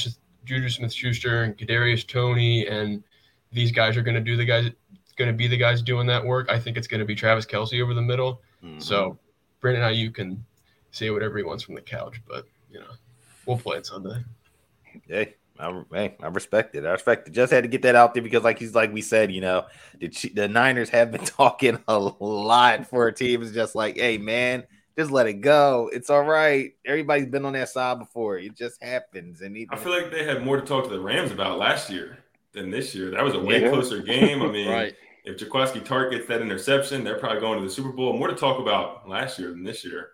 [0.45, 3.03] Juju Smith-Schuster and Kadarius Toney and
[3.51, 4.71] these guys are going to do the guys
[5.17, 6.49] going to be the guys doing that work.
[6.49, 8.41] I think it's going to be Travis Kelce over the middle.
[8.63, 8.79] Mm-hmm.
[8.79, 9.19] So
[9.59, 10.43] Brandon Aiyuk can
[10.91, 12.91] say whatever he wants from the couch, but you know
[13.45, 14.23] we'll play it Sunday.
[15.07, 16.85] Hey, I, hey, I respect it.
[16.85, 17.31] I respect it.
[17.31, 19.65] Just had to get that out there because, like he's like we said, you know,
[19.99, 23.41] the the Niners have been talking a lot for a team.
[23.41, 24.63] It's just like, hey, man,
[24.97, 25.89] just let it go.
[25.93, 26.73] It's all right.
[26.85, 28.37] Everybody's been on that side before.
[28.37, 29.41] It just happens.
[29.41, 32.19] And I feel like they had more to talk to the Rams about last year
[32.53, 33.11] than this year.
[33.11, 33.69] That was a way yeah.
[33.69, 34.41] closer game.
[34.41, 34.95] I mean, right.
[35.23, 38.17] if Jaquiski Tartt gets that interception, they're probably going to the Super Bowl.
[38.17, 40.09] More to talk about last year than this year.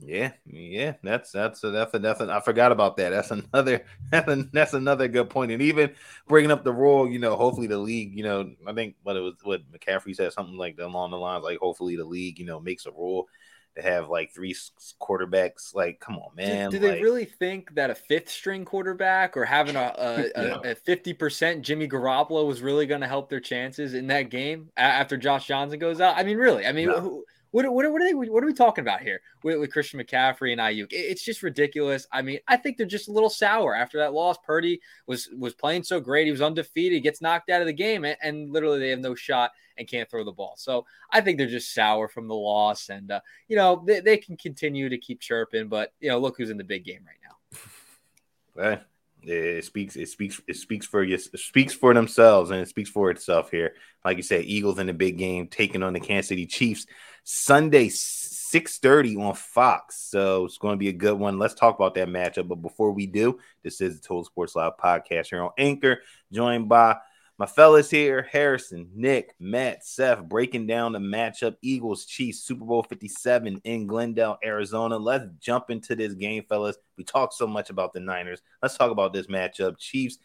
[0.00, 3.10] Yeah, yeah, that's that's a, that's a, that's a, I forgot about that.
[3.10, 5.50] That's another that's, a, that's another good point.
[5.50, 5.92] And even
[6.28, 9.20] bringing up the rule, you know, hopefully the league, you know, I think what it
[9.20, 12.60] was what McCaffrey said something like along the lines like hopefully the league, you know,
[12.60, 13.28] makes a rule
[13.74, 14.54] to have like three
[15.00, 15.74] quarterbacks.
[15.74, 16.70] Like, come on, man.
[16.70, 21.12] Do, do like, they really think that a fifth string quarterback or having a fifty
[21.12, 25.48] percent Jimmy Garoppolo was really going to help their chances in that game after Josh
[25.48, 26.16] Johnson goes out?
[26.16, 26.66] I mean, really?
[26.66, 26.88] I mean.
[26.88, 27.00] No.
[27.00, 30.00] Who, what, what, what, are they, what are we talking about here with, with Christian
[30.00, 30.88] McCaffrey and Aiyuk?
[30.90, 32.06] It's just ridiculous.
[32.12, 34.36] I mean, I think they're just a little sour after that loss.
[34.44, 38.04] Purdy was was playing so great; he was undefeated, gets knocked out of the game,
[38.04, 40.54] and, and literally they have no shot and can't throw the ball.
[40.56, 44.16] So I think they're just sour from the loss, and uh, you know they, they
[44.16, 47.16] can continue to keep chirping, but you know look who's in the big game right
[47.22, 48.80] now.
[49.28, 53.10] it speaks it speaks it speaks for you speaks for themselves and it speaks for
[53.10, 56.46] itself here like you said eagles in the big game taking on the kansas city
[56.46, 56.86] chiefs
[57.30, 59.96] Sunday, 6:30 on Fox.
[59.96, 61.38] So it's going to be a good one.
[61.38, 62.48] Let's talk about that matchup.
[62.48, 66.00] But before we do, this is the Total Sports Live podcast here on Anchor,
[66.32, 66.96] joined by
[67.38, 72.82] my fellas here, Harrison, Nick, Matt, Seth, breaking down the matchup Eagles Chiefs Super Bowl
[72.82, 74.98] 57 in Glendale, Arizona.
[74.98, 76.76] Let's jump into this game, fellas.
[76.96, 78.42] We talk so much about the Niners.
[78.60, 79.78] Let's talk about this matchup.
[79.78, 80.18] Chiefs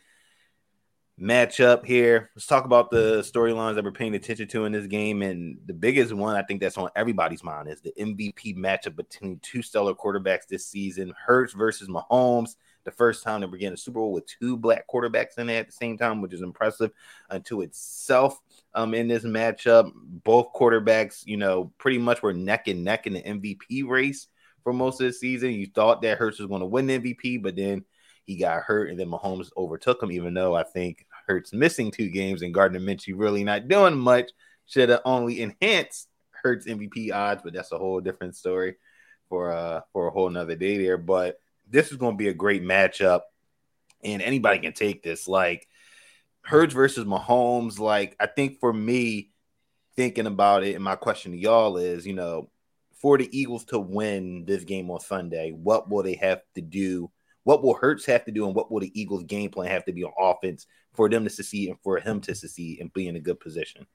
[1.22, 2.32] matchup here.
[2.36, 5.22] Let's talk about the storylines that we're paying attention to in this game.
[5.22, 9.40] And the biggest one I think that's on everybody's mind is the MVP matchup between
[9.44, 12.56] two stellar quarterbacks this season Hurts versus Mahomes.
[12.86, 15.58] The first time that we're getting a Super Bowl with two black quarterbacks in it
[15.58, 16.92] at the same time, which is impressive
[17.30, 18.40] unto itself.
[18.74, 23.14] Um, in this matchup, both quarterbacks, you know, pretty much were neck and neck in
[23.14, 24.28] the MVP race
[24.64, 25.52] for most of the season.
[25.52, 27.86] You thought that Hurts was going to win the MVP, but then
[28.26, 30.12] he got hurt, and then Mahomes overtook him.
[30.12, 34.32] Even though I think Hurts missing two games and Gardner Minshew really not doing much
[34.66, 38.76] should have only enhanced Hurts MVP odds, but that's a whole different story
[39.30, 40.98] for uh for a whole nother day there.
[40.98, 41.40] But
[41.74, 43.22] this is going to be a great matchup,
[44.04, 45.28] and anybody can take this.
[45.28, 45.68] Like
[46.42, 47.80] Hurts versus Mahomes.
[47.80, 49.32] Like I think for me,
[49.96, 52.50] thinking about it, and my question to y'all is, you know,
[52.94, 57.12] for the Eagles to win this game on Sunday, what will they have to do?
[57.44, 59.94] What will Hurts have to do, and what will the Eagles' game plan have to
[59.94, 63.16] be on offense for them to succeed and for him to succeed and be in
[63.16, 63.88] a good position?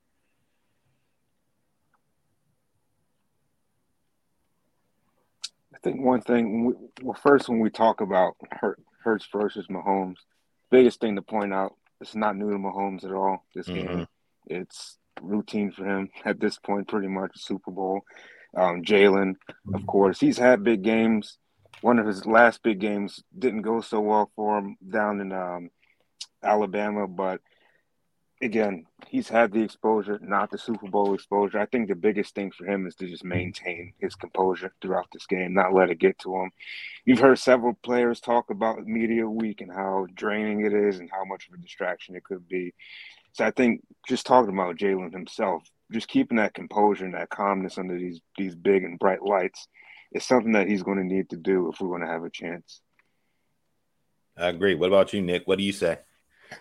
[5.78, 8.34] I think one thing, we, well, first when we talk about
[9.00, 10.16] Hurts versus Mahomes,
[10.70, 13.44] biggest thing to point out, it's not new to Mahomes at all.
[13.54, 13.86] This mm-hmm.
[13.86, 14.06] game,
[14.46, 18.00] it's routine for him at this point, pretty much Super Bowl.
[18.56, 19.34] Um, Jalen,
[19.72, 21.38] of course, he's had big games.
[21.80, 25.70] One of his last big games didn't go so well for him down in um,
[26.42, 27.40] Alabama, but
[28.40, 31.58] again, he's had the exposure, not the Super Bowl exposure.
[31.58, 35.26] I think the biggest thing for him is to just maintain his composure throughout this
[35.26, 36.50] game, not let it get to him.
[37.04, 41.24] You've heard several players talk about media week and how draining it is and how
[41.24, 42.74] much of a distraction it could be.
[43.32, 47.78] So I think just talking about Jalen himself, just keeping that composure and that calmness
[47.78, 49.68] under these these big and bright lights
[50.12, 52.30] is something that he's going to need to do if we're going to have a
[52.30, 52.80] chance.
[54.36, 54.74] I agree.
[54.74, 55.46] What about you, Nick?
[55.46, 55.98] What do you say?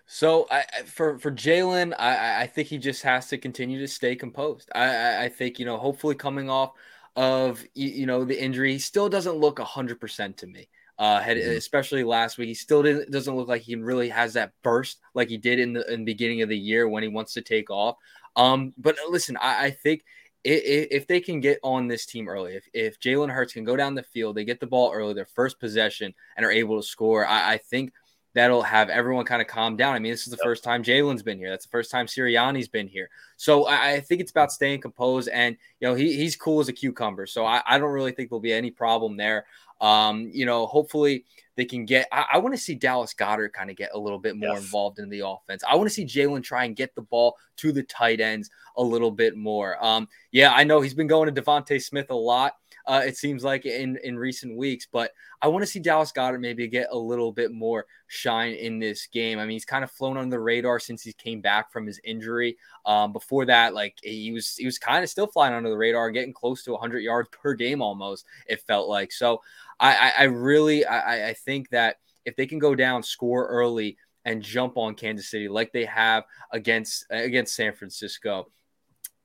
[0.05, 4.15] So I, for for Jalen, I, I think he just has to continue to stay
[4.15, 4.69] composed.
[4.73, 6.71] I, I think you know, hopefully coming off
[7.15, 10.67] of you know the injury, he still doesn't look hundred percent to me.
[10.99, 11.57] Uh, had, mm-hmm.
[11.57, 15.29] especially last week, he still didn't, doesn't look like he really has that burst like
[15.29, 17.69] he did in the, in the beginning of the year when he wants to take
[17.69, 17.97] off.
[18.35, 20.03] Um, but listen, I, I think
[20.43, 23.75] if, if they can get on this team early, if, if Jalen Hurts can go
[23.75, 26.87] down the field, they get the ball early, their first possession, and are able to
[26.87, 27.93] score, I, I think–
[28.37, 29.95] that'll have everyone kind of calm down.
[29.95, 30.43] I mean, this is the yep.
[30.43, 31.49] first time Jalen's been here.
[31.49, 33.09] That's the first time Sirianni's been here.
[33.35, 35.27] So I, I, think it's about staying composed.
[35.29, 37.25] And, you know, he, he's cool as a cucumber.
[37.25, 39.45] So I, I don't really think there'll be any problem there.
[39.81, 42.07] Um, you know, hopefully they can get.
[42.11, 44.61] I, I want to see Dallas Goedert kind of get a little bit more yes.
[44.61, 45.63] involved in the offense.
[45.67, 48.83] I want to see Jalen try and get the ball to the tight ends a
[48.83, 49.83] little bit more.
[49.83, 52.53] Um, yeah, I know he's been going to DeVonta Smith a lot
[52.87, 54.87] uh, it seems like in in recent weeks.
[54.89, 58.79] But I want to see Dallas Goedert maybe get a little bit more shine in
[58.79, 59.39] this game.
[59.39, 61.99] I mean, he's kind of flown under the radar since he came back from his
[62.03, 62.57] injury.
[62.85, 66.09] Um, before that, like he was he was kind of still flying under the radar,
[66.11, 68.25] getting close to 100 yards per game almost.
[68.47, 69.41] It felt like so.
[69.79, 73.97] I I, I really I, I think that if they can go down, score early
[74.25, 78.49] and jump on Kansas City like they have against against San Francisco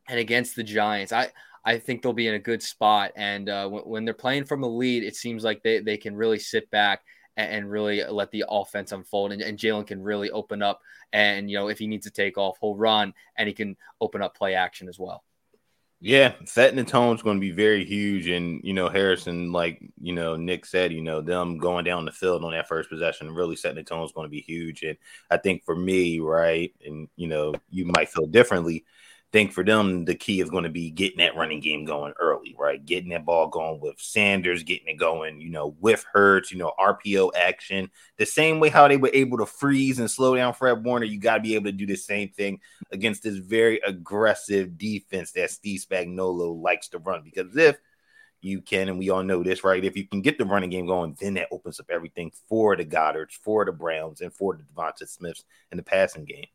[0.08, 1.12] and against the Giants.
[1.12, 1.28] I
[1.64, 3.12] I think they'll be in a good spot.
[3.16, 6.16] And uh, when, when, they're playing from a lead, it seems like they, they can
[6.16, 7.02] really sit back
[7.36, 9.32] and, and really let the offense unfold.
[9.32, 10.80] And, and Jalen can really open up.
[11.12, 14.22] And, you know, if he needs to take off, he'll run and he can open
[14.22, 15.22] up play action as well.
[16.04, 18.26] Yeah, setting the tone is going to be very huge.
[18.26, 22.10] And, you know, Harrison, like, you know, Nick said, you know, them going down the
[22.10, 24.82] field on that first possession, really setting the tone is going to be huge.
[24.82, 24.98] And
[25.30, 28.84] I think for me, right, and, you know, you might feel differently
[29.32, 32.54] think for them the key is going to be getting that running game going early,
[32.58, 32.84] right?
[32.84, 36.72] Getting that ball going with Sanders, getting it going, you know, with Hurts, you know,
[36.78, 37.90] RPO action.
[38.18, 41.18] The same way how they were able to freeze and slow down Fred Warner, you
[41.18, 42.60] got to be able to do the same thing
[42.92, 47.22] against this very aggressive defense that Steve Spagnuolo likes to run.
[47.24, 47.78] Because if
[48.42, 49.82] you can, and we all know this, right?
[49.82, 52.84] If you can get the running game going, then that opens up everything for the
[52.84, 56.46] Goederts, for the Browns, and for the DeVonta Smiths in the passing game.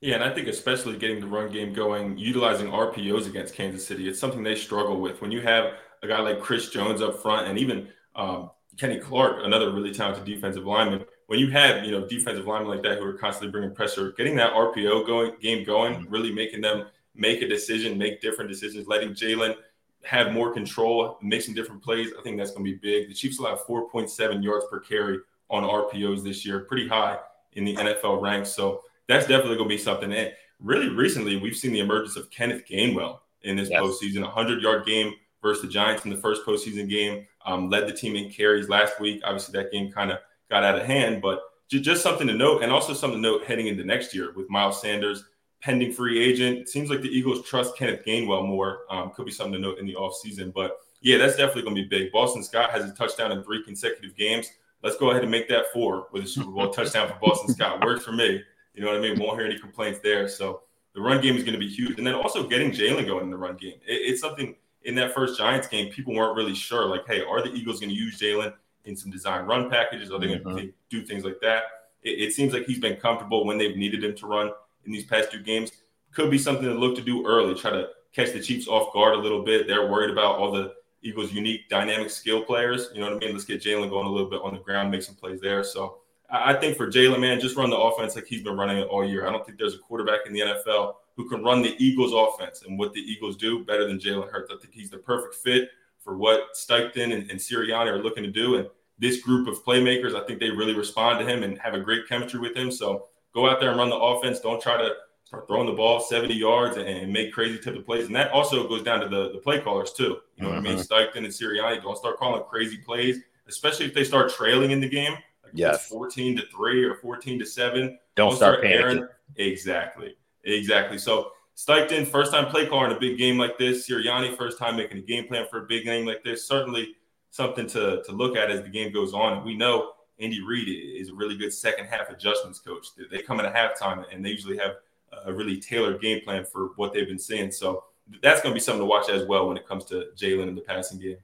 [0.00, 4.08] Yeah, and I think especially getting the run game going, utilizing RPOs against Kansas City,
[4.08, 5.20] it's something they struggle with.
[5.20, 9.44] When you have a guy like Chris Jones up front, and even um, Kenny Clark,
[9.44, 13.04] another really talented defensive lineman, when you have you know defensive linemen like that who
[13.04, 16.10] are constantly bringing pressure, getting that RPO going game going, mm-hmm.
[16.12, 19.56] really making them make a decision, make different decisions, letting Jalen
[20.04, 22.10] have more control, mixing different plays.
[22.16, 23.08] I think that's going to be big.
[23.08, 25.18] The Chiefs have 4.7 yards per carry
[25.50, 27.18] on RPOs this year, pretty high
[27.54, 28.50] in the NFL ranks.
[28.50, 30.12] So that's definitely going to be something.
[30.12, 33.80] And really recently, we've seen the emergence of Kenneth Gainwell in this yes.
[33.80, 37.26] postseason, 100 yard game versus the Giants in the first postseason game.
[37.44, 39.22] Um, led the team in carries last week.
[39.24, 40.18] Obviously, that game kind of
[40.50, 43.66] got out of hand, but just something to note, and also something to note heading
[43.66, 45.24] into next year with Miles Sanders
[45.60, 46.58] pending free agent.
[46.58, 48.80] It seems like the Eagles trust Kenneth Gainwell more.
[48.90, 50.52] Um, could be something to note in the offseason.
[50.52, 52.12] But yeah, that's definitely going to be big.
[52.12, 54.50] Boston Scott has a touchdown in three consecutive games.
[54.82, 57.84] Let's go ahead and make that four with a Super Bowl touchdown for Boston Scott.
[57.84, 58.42] Works for me.
[58.78, 59.18] You know what I mean?
[59.18, 60.28] Won't hear any complaints there.
[60.28, 60.62] So
[60.94, 61.98] the run game is going to be huge.
[61.98, 63.74] And then also getting Jalen going in the run game.
[63.84, 66.86] It, it's something in that first Giants game, people weren't really sure.
[66.86, 70.12] Like, hey, are the Eagles going to use Jalen in some design run packages?
[70.12, 70.48] Are they mm-hmm.
[70.48, 71.64] going to do things like that?
[72.04, 74.52] It, it, seems like he's been comfortable when they've needed him to run
[74.86, 75.72] in these past two games.
[76.12, 79.14] Could be something to look to do early, try to catch the Chiefs off guard
[79.14, 79.66] a little bit.
[79.66, 82.90] They're worried about all the Eagles' unique, dynamic skill players.
[82.94, 83.32] You know what I mean?
[83.32, 85.64] Let's get Jalen going a little bit on the ground, make some plays there.
[85.64, 85.98] So
[86.30, 89.04] I think for Jalen, man, just run the offense like he's been running it all
[89.04, 89.26] year.
[89.26, 92.62] I don't think there's a quarterback in the NFL who can run the Eagles' offense
[92.62, 94.52] and what the Eagles do better than Jalen Hurts.
[94.52, 98.30] I think he's the perfect fit for what Steichen and, and Sirianni are looking to
[98.30, 98.56] do.
[98.56, 101.80] And this group of playmakers, I think they really respond to him and have a
[101.80, 102.70] great chemistry with him.
[102.70, 104.40] So go out there and run the offense.
[104.40, 108.06] Don't try to start throwing the ball 70 yards and, make crazy type of plays.
[108.06, 110.18] And that also goes down to the, the play callers too.
[110.36, 110.56] You know mm-hmm.
[110.56, 110.78] what I mean?
[110.78, 111.18] Mm-hmm.
[111.18, 114.88] Steichen and Sirianni don't start calling crazy plays, especially if they start trailing in the
[114.88, 115.16] game.
[115.52, 115.88] Like yes.
[115.88, 117.80] 14 to 3 or 14 to 7.
[117.80, 119.08] Don't, don't start, start airing.
[119.36, 120.16] Exactly.
[120.44, 120.98] Exactly.
[120.98, 123.88] So Steichen, first time play caller in a big game like this.
[123.88, 126.46] Sirianni, first time making a game plan for a big game like this.
[126.46, 126.94] Certainly
[127.30, 129.34] something to, to look at as the game goes on.
[129.34, 132.86] And we know Andy Reid is a really good second half adjustments coach.
[133.10, 134.76] They come in a halftime and they usually have
[135.24, 137.50] a really tailored game plan for what they've been seeing.
[137.50, 137.84] So
[138.22, 140.54] that's going to be something to watch as well when it comes to Jalen in
[140.54, 141.16] the passing game.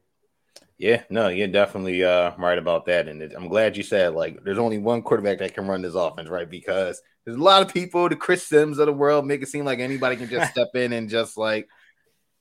[0.77, 4.59] Yeah, no, you're definitely uh, right about that, and I'm glad you said like there's
[4.59, 6.51] only one quarterback that can run this offense, right?
[6.51, 9.65] Because there's a lot of people, the Chris Sims of the world, make it seem
[9.65, 11.69] like anybody can just step in and just like,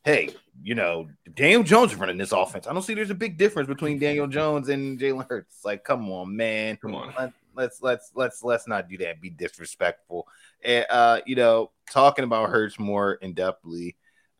[0.04, 0.30] hey,
[0.64, 2.66] you know, Daniel Jones is running this offense.
[2.66, 5.64] I don't see there's a big difference between Daniel Jones and Jalen Hurts.
[5.64, 9.22] Like, come on, man, come on, Let, let's let's let's let's not do that.
[9.22, 10.28] Be disrespectful.
[10.64, 13.96] And uh, you know, talking about Hurts more in depthly.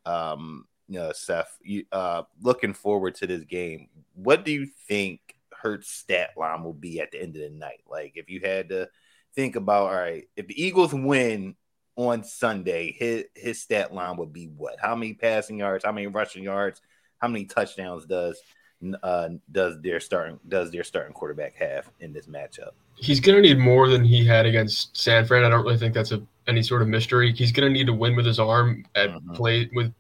[0.06, 3.88] Um, know, Seth, you, uh, looking forward to this game.
[4.16, 5.20] What do you think
[5.52, 7.82] Hurts' stat line will be at the end of the night?
[7.90, 8.90] Like, if you had to
[9.36, 11.56] think about, all right, if the Eagles win
[11.96, 14.78] on Sunday, his his stat line would be what?
[14.82, 15.84] How many passing yards?
[15.84, 16.82] How many rushing yards?
[17.20, 18.42] How many touchdowns does
[19.04, 22.72] uh, does their starting does their starting quarterback have in this matchup?
[22.96, 25.44] He's going to need more than he had against San Fran.
[25.44, 27.34] I don't really think that's a any sort of mystery.
[27.34, 29.34] He's going to need to win with his arm at mm-hmm.
[29.34, 29.94] play with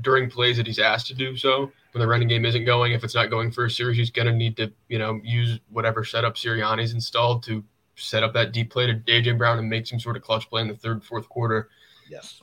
[0.00, 1.70] during plays that he's asked to do so.
[1.92, 4.26] When the running game isn't going, if it's not going for a series, he's going
[4.26, 7.62] to need to, you know, use whatever setup Sirianni's installed to
[7.96, 10.62] set up that deep play to AJ Brown and make some sort of clutch play
[10.62, 11.68] in the third, fourth quarter.
[12.10, 12.42] Yes,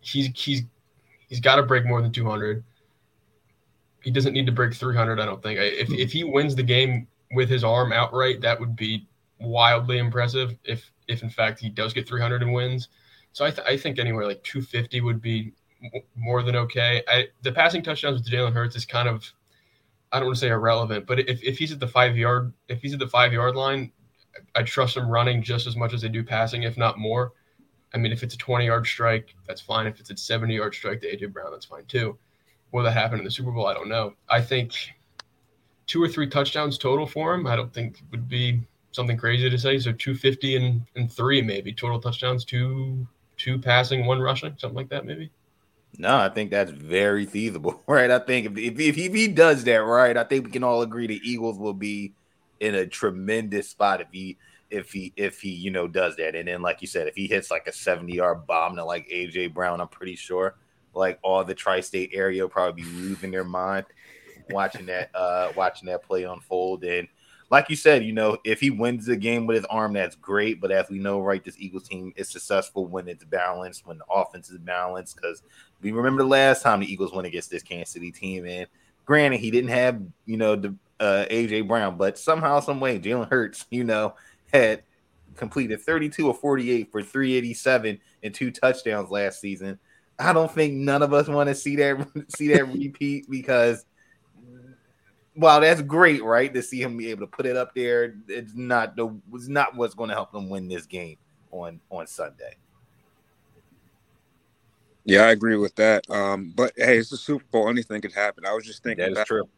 [0.00, 0.62] he's he's
[1.28, 2.62] he's got to break more than 200.
[4.02, 5.18] He doesn't need to break 300.
[5.18, 5.58] I don't think.
[5.58, 9.08] If if he wins the game with his arm outright, that would be
[9.40, 10.54] wildly impressive.
[10.64, 12.88] If if in fact he does get 300 and wins,
[13.32, 15.52] so I, th- I think anywhere like 250 would be
[16.16, 17.02] more than okay.
[17.08, 19.30] I, the passing touchdowns with Jalen Hurts is kind of,
[20.12, 22.82] I don't want to say irrelevant, but if, if he's at the five yard, if
[22.82, 23.92] he's at the five yard line,
[24.54, 27.32] I trust him running just as much as they do passing, if not more.
[27.94, 29.86] I mean, if it's a 20 yard strike, that's fine.
[29.86, 32.18] If it's a 70 yard strike to AJ Brown, that's fine too.
[32.72, 33.66] Will that happen in the Super Bowl?
[33.66, 34.14] I don't know.
[34.30, 34.74] I think
[35.86, 39.58] two or three touchdowns total for him, I don't think would be something crazy to
[39.58, 39.78] say.
[39.78, 44.88] So 250 and, and three, maybe total touchdowns, two, two passing, one rushing, something like
[44.88, 45.30] that, maybe.
[45.98, 48.10] No, I think that's very feasible, right?
[48.10, 51.06] I think if, if, if, he does that, right, I think we can all agree
[51.06, 52.14] the Eagles will be
[52.60, 54.38] in a tremendous spot if he
[54.70, 56.34] if he if he you know does that.
[56.34, 59.06] And then like you said, if he hits like a 70 yard bomb to like
[59.08, 60.56] AJ Brown, I'm pretty sure
[60.94, 63.86] like all the tri-state area will probably be losing their mind
[64.50, 66.84] watching that uh watching that play unfold.
[66.84, 67.06] And
[67.52, 70.58] like you said, you know, if he wins the game with his arm, that's great.
[70.58, 74.06] But as we know, right, this Eagles team is successful when it's balanced, when the
[74.10, 75.16] offense is balanced.
[75.16, 75.42] Because
[75.82, 78.66] we remember the last time the Eagles went against this Kansas City team, and
[79.04, 83.28] granted, he didn't have you know the uh, AJ Brown, but somehow, some way, Jalen
[83.28, 84.14] Hurts, you know,
[84.50, 84.82] had
[85.36, 89.78] completed 32 or 48 for 387 and two touchdowns last season.
[90.18, 93.84] I don't think none of us want to see that see that repeat because
[95.34, 96.52] while that's great, right?
[96.52, 99.76] To see him be able to put it up there, it's not the was not
[99.76, 101.16] what's going to help them win this game
[101.50, 102.56] on on Sunday.
[105.04, 106.08] Yeah, I agree with that.
[106.10, 108.44] Um, but hey, it's the Super Bowl; anything could happen.
[108.46, 109.48] I was just thinking that is true.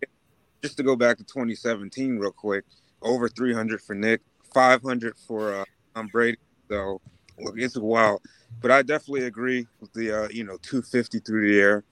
[0.63, 2.65] Just to go back to 2017 real quick,
[3.03, 4.23] over 300 for Nick,
[4.55, 6.39] 500 for uh, Tom Brady.
[6.71, 7.01] So
[7.39, 8.23] look, it's wild.
[8.63, 11.85] But I definitely agree with the uh, you know 250 through the air.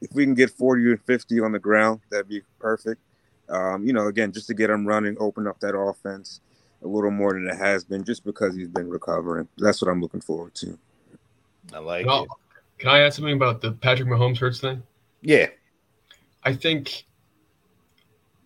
[0.00, 3.00] If we can get 40 or 50 on the ground, that'd be perfect.
[3.48, 6.40] Um, you know, again, just to get him running, open up that offense
[6.82, 9.48] a little more than it has been, just because he's been recovering.
[9.58, 10.78] That's what I'm looking forward to.
[11.72, 12.28] I like can it.
[12.78, 14.82] Can I add something about the Patrick Mahomes hurts thing?
[15.22, 15.46] Yeah,
[16.42, 17.06] I think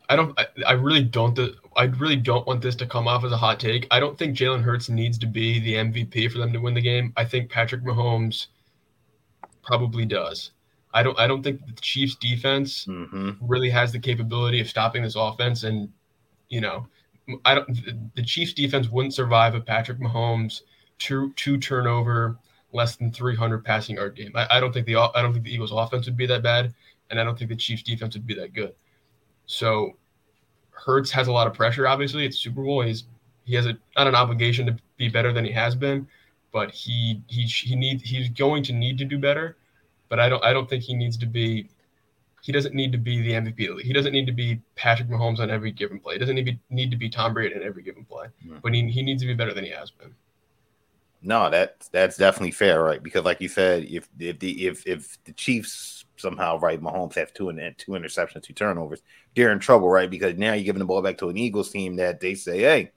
[0.09, 0.38] I don't.
[0.38, 1.38] I, I, really don't.
[1.76, 3.86] I really don't want this to come off as a hot take.
[3.90, 6.80] I don't think Jalen Hurts needs to be the MVP for them to win the
[6.80, 7.12] game.
[7.16, 8.46] I think Patrick Mahomes
[9.62, 10.53] probably does.
[10.95, 13.32] I don't I don't think the Chiefs defense mm-hmm.
[13.41, 15.91] really has the capability of stopping this offense and
[16.49, 16.86] you know
[17.45, 20.62] I don't the Chiefs defense wouldn't survive a Patrick Mahomes
[20.99, 22.39] two two turnover
[22.72, 24.32] less than 300 passing yard game.
[24.34, 26.74] I, I don't think the I don't think the Eagles offense would be that bad.
[27.11, 28.74] and I don't think the Chiefs defense would be that good.
[29.47, 29.97] So
[30.70, 31.86] Hurts has a lot of pressure.
[31.86, 32.82] Obviously, it's Super Bowl.
[32.82, 33.05] He's
[33.45, 36.07] he has a not an obligation to be better than he has been,
[36.53, 39.57] but he he he needs he's going to need to do better.
[40.09, 41.68] But I don't I don't think he needs to be.
[42.42, 43.82] He doesn't need to be the MVP.
[43.82, 46.14] He doesn't need to be Patrick Mahomes on every given play.
[46.14, 48.28] He doesn't need to be, need to be Tom Brady in every given play.
[48.46, 48.62] Mm.
[48.62, 50.14] But he, he needs to be better than he has been.
[51.20, 53.02] No, that's that's definitely fair, right?
[53.02, 57.34] Because like you said, if if the if if the Chiefs somehow right, Mahomes have
[57.34, 59.02] two and two interceptions, two turnovers,
[59.34, 60.09] they're in trouble, right?
[60.09, 62.92] Because now you're giving the ball back to an Eagles team that they say, hey,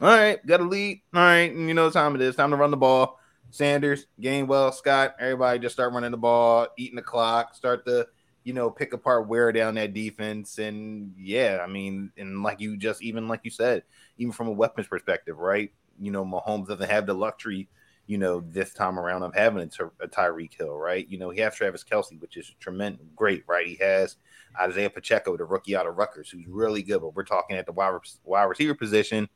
[0.00, 2.50] all right, got a lead, all right, and you know what time it is, time
[2.50, 3.18] to run the ball.
[3.52, 8.08] Sanders, Gainwell, Scott, everybody just start running the ball, eating the clock, start to
[8.42, 12.76] you know pick apart, wear down that defense, and yeah, I mean, and like you
[12.76, 13.84] just even like you said,
[14.18, 15.70] even from a weapons perspective, right?
[16.00, 17.68] you know, Mahomes doesn't have the luxury,
[18.06, 21.08] you know, this time around of having a, a Tyreek Hill, right?
[21.08, 23.66] You know, he has Travis Kelce, which is tremendous, great, right?
[23.66, 24.16] He has
[24.60, 27.00] Isaiah Pacheco, the rookie out of Rutgers, who's really good.
[27.00, 27.94] But we're talking at the wide,
[28.24, 29.28] wide receiver position.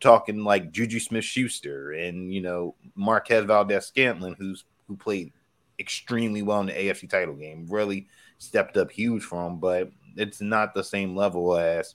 [0.00, 5.32] Talking like Juju Smith Schuster and, you know, Marquez Valdes-Scantling, who's who played
[5.78, 8.06] extremely well in the AFC title game, really
[8.38, 11.94] stepped up huge for him, but it's not the same level as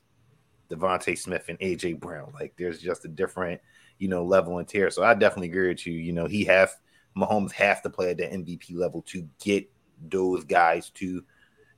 [0.72, 2.32] DeVonta Smith and AJ Brown.
[2.34, 3.62] Like there's just a different
[4.00, 4.90] you know, level and tier.
[4.90, 5.94] So I definitely agree with you.
[5.94, 6.72] You know, he have
[7.16, 9.70] Mahomes have to play at the MVP level to get
[10.10, 11.24] those guys to,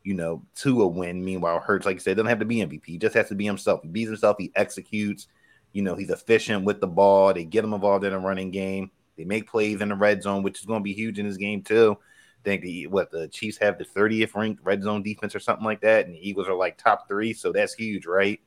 [0.04, 1.26] you know, to a win.
[1.26, 2.86] Meanwhile, Hurts, like I said, doesn't have to be MVP.
[2.86, 3.82] He just has to be himself.
[3.82, 4.38] He beats himself.
[4.40, 5.28] He executes.
[5.74, 7.34] You know, he's efficient with the ball.
[7.34, 8.92] They get him involved in a running game.
[9.18, 11.38] They make plays in the red zone, which is going to be huge in this
[11.38, 11.98] game too.
[12.00, 15.66] I think the what the Chiefs have the 30th ranked red zone defense or something
[15.66, 18.40] like that, and the Eagles are like top three, so that's huge, right?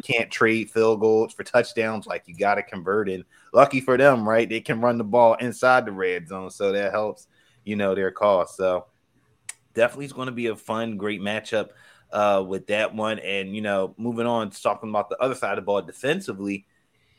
[0.00, 2.06] can't trade field goals for touchdowns.
[2.06, 3.24] Like you got to convert in.
[3.52, 4.48] Lucky for them, right?
[4.48, 7.26] They can run the ball inside the red zone, so that helps,
[7.64, 8.56] you know, their cause.
[8.56, 8.86] So
[9.74, 11.70] definitely is going to be a fun, great matchup
[12.12, 13.18] uh, with that one.
[13.18, 16.64] And you know, moving on, talking about the other side of the ball defensively,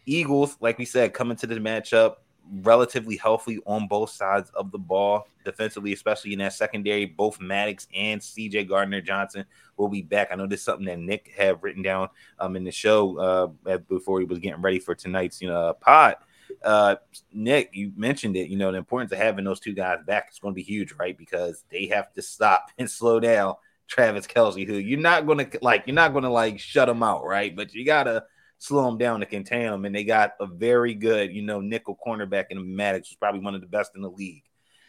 [0.05, 2.15] Eagles, like we said, coming to the matchup
[2.61, 7.05] relatively healthy on both sides of the ball defensively, especially in that secondary.
[7.05, 9.45] Both Maddox and CJ Gardner Johnson
[9.77, 10.29] will be back.
[10.31, 13.17] I know this is something that Nick had written down um, in the show
[13.65, 16.17] uh, before he was getting ready for tonight's you know pod.
[16.63, 16.95] Uh,
[17.33, 18.49] Nick, you mentioned it.
[18.49, 20.93] You know the importance of having those two guys back is going to be huge,
[20.93, 21.17] right?
[21.17, 23.55] Because they have to stop and slow down
[23.87, 25.83] Travis Kelce, who you're not going to like.
[25.87, 27.55] You're not going to like shut him out, right?
[27.55, 28.25] But you gotta
[28.63, 29.83] slow them down to contain them.
[29.83, 33.55] And they got a very good, you know, nickel cornerback in Maddox, who's probably one
[33.55, 34.43] of the best in the league.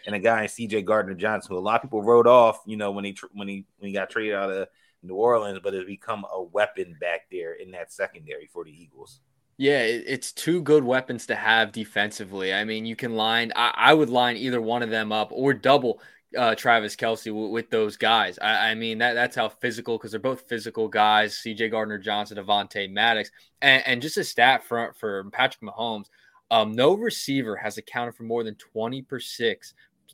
[0.07, 2.77] And a guy in CJ Gardner Johnson, who a lot of people wrote off, you
[2.77, 4.69] know, when he when he when he got traded out of
[5.03, 9.21] New Orleans, but has become a weapon back there in that secondary for the Eagles.
[9.57, 12.53] Yeah, it's two good weapons to have defensively.
[12.53, 15.55] I mean, you can line, I, I would line either one of them up or
[15.55, 16.01] double
[16.37, 18.39] uh, Travis Kelce w- with those guys.
[18.41, 21.39] I, I, mean, that that's how physical because they're both physical guys.
[21.39, 21.69] C.J.
[21.71, 23.31] Gardner Johnson, Avonte Maddox,
[23.63, 26.07] and, and just a stat for for Patrick Mahomes.
[26.51, 29.59] Um, no receiver has accounted for more than 20 percent,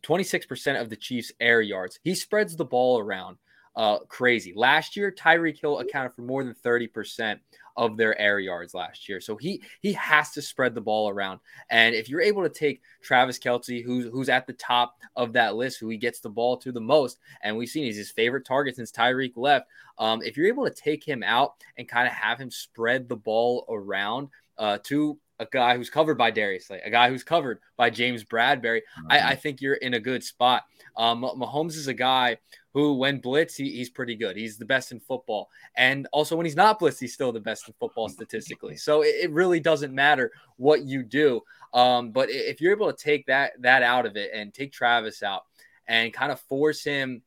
[0.02, 1.98] 26 percent of the Chiefs' air yards.
[2.02, 3.36] He spreads the ball around
[3.76, 4.52] uh, crazy.
[4.54, 7.40] Last year, Tyreek Hill accounted for more than 30 percent
[7.76, 9.20] of their air yards last year.
[9.20, 11.40] So he he has to spread the ball around.
[11.70, 15.56] And if you're able to take Travis Kelce, who's who's at the top of that
[15.56, 18.44] list, who he gets the ball to the most, and we've seen he's his favorite
[18.44, 19.66] target since Tyreek left.
[19.98, 23.16] Um, if you're able to take him out and kind of have him spread the
[23.16, 27.60] ball around uh, to a guy who's covered by Darius Slay, a guy who's covered
[27.76, 29.06] by James Bradberry, mm-hmm.
[29.10, 30.64] I, I, think you're in a good spot.
[30.96, 32.36] Um, Mahomes is a guy
[32.72, 34.36] who, when blitz, he, he's pretty good.
[34.36, 35.48] He's the best in football.
[35.76, 38.76] And also, when he's not blitz, he's still the best in football statistically.
[38.76, 41.42] So it, it really doesn't matter what you do.
[41.74, 45.22] Um, but if you're able to take that that out of it and take Travis
[45.22, 45.42] out
[45.86, 47.22] and kind of force him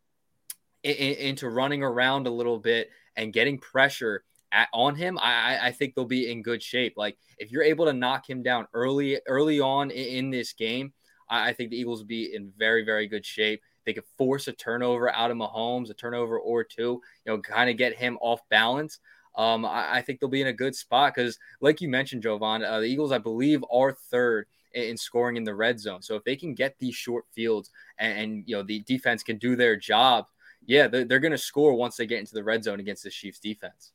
[0.84, 5.60] in, in, into running around a little bit and getting pressure at, on him, I,
[5.62, 6.94] I think they'll be in good shape.
[6.96, 10.94] Like if you're able to knock him down early early on in, in this game,
[11.30, 13.62] I, I think the Eagles will be in very very good shape.
[13.86, 17.70] They could force a turnover out of Mahomes, a turnover or two, you know, kind
[17.70, 19.00] of get him off balance.
[19.36, 22.64] Um, I, I, think they'll be in a good spot because, like you mentioned, Jovan,
[22.64, 26.04] uh, the Eagles, I believe, are third in, in, scoring in the red zone.
[26.04, 29.38] So if they can get these short fields and, and you know the defense can
[29.38, 30.28] do their job,
[30.66, 33.10] yeah, they're, they're going to score once they get into the red zone against the
[33.10, 33.92] Chiefs defense.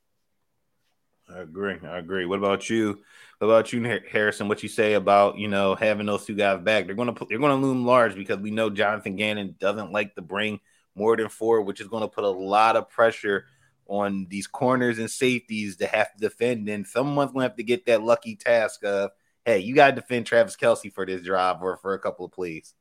[1.33, 1.77] I agree.
[1.83, 2.25] I agree.
[2.25, 2.99] What about you?
[3.37, 4.47] What about you, Harrison?
[4.47, 6.85] What you say about you know having those two guys back?
[6.85, 10.59] They're gonna they're gonna loom large because we know Jonathan Gannon doesn't like to bring
[10.95, 13.45] more than four, which is to put a lot of pressure
[13.87, 16.67] on these corners and safeties to have to defend.
[16.67, 19.11] And someone's to have to get that lucky task of,
[19.45, 22.31] hey, you got to defend Travis Kelce for this drive or for a couple of
[22.31, 22.73] plays.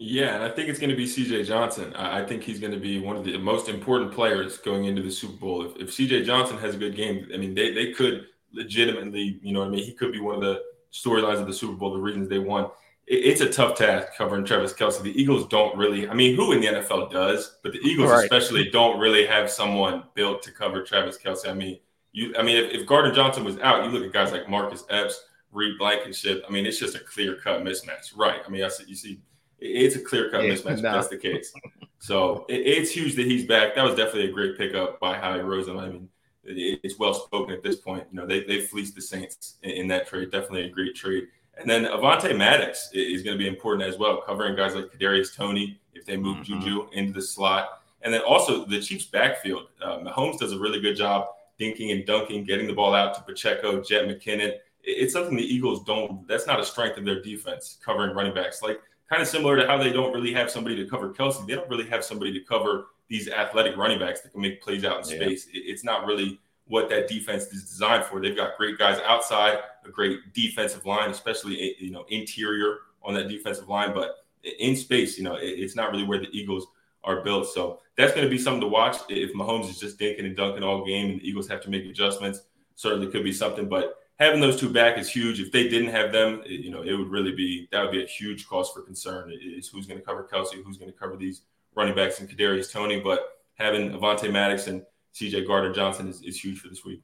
[0.00, 1.92] Yeah, and I think it's going to be CJ Johnson.
[1.96, 5.10] I think he's going to be one of the most important players going into the
[5.10, 5.66] Super Bowl.
[5.66, 9.52] If, if CJ Johnson has a good game, I mean, they, they could legitimately, you
[9.52, 9.84] know what I mean?
[9.84, 12.66] He could be one of the storylines of the Super Bowl, the reasons they won.
[13.08, 15.02] It, it's a tough task covering Travis Kelce.
[15.02, 18.22] The Eagles don't really, I mean, who in the NFL does, but the Eagles right.
[18.22, 21.48] especially don't really have someone built to cover Travis Kelce.
[21.48, 21.80] I mean,
[22.12, 24.84] you, I mean, if, if Gardner Johnson was out, you look at guys like Marcus
[24.90, 26.44] Epps, Reed Blankenship.
[26.48, 28.40] I mean, it's just a clear cut mismatch, right?
[28.46, 29.20] I mean, I see you see
[29.60, 30.72] it's a clear cut yeah, mismatch no.
[30.74, 31.52] if that's the case.
[31.98, 33.74] So it, it's huge that he's back.
[33.74, 35.80] That was definitely a great pickup by Howie Roseman.
[35.80, 36.08] I mean,
[36.44, 38.06] it, it's well spoken at this point.
[38.10, 40.30] You know, they they fleeced the Saints in, in, that trade.
[40.30, 41.28] Definitely a great trade.
[41.60, 45.34] And then Avonte Maddox is going to be important as well, covering guys like Kadarius
[45.34, 46.60] Toney if they move mm-hmm.
[46.60, 47.82] Juju into the slot.
[48.02, 49.66] And then also the Chiefs' backfield.
[49.82, 51.26] Uh, Mahomes does a really good job
[51.58, 54.54] dinking and dunking, getting the ball out to Pacheco, Jet McKinnon.
[54.84, 56.26] It's something the Eagles don't.
[56.28, 58.62] That's not a strength of their defense, covering running backs.
[58.62, 61.46] Like kind of similar to how they don't really have somebody to cover Kelce.
[61.46, 64.84] They don't really have somebody to cover these athletic running backs that can make plays
[64.84, 65.48] out in space.
[65.52, 68.20] It's not really what that defense is designed for.
[68.20, 73.14] They've got great guys outside, a great defensive line, especially eh, you know interior on
[73.14, 74.16] that defensive line, but
[74.58, 76.66] in space, you know, it's not really where the Eagles
[77.04, 77.48] are built.
[77.48, 78.96] So that's going to be something to watch.
[79.08, 81.84] If Mahomes is just dinking and dunking all game, and the Eagles have to make
[81.84, 82.42] adjustments,
[82.74, 83.68] certainly could be something.
[83.68, 85.40] But having those two back is huge.
[85.40, 88.02] If they didn't have them, it, you know, it would really be that would be
[88.02, 89.32] a huge cause for concern.
[89.32, 91.42] Is who's going to cover Kelce, who's going to cover these
[91.74, 93.20] running backs and Kadarius Toney, But
[93.54, 94.82] having Avonte Maddox and
[95.14, 97.02] CJ Gardner Johnson is, is huge for this week.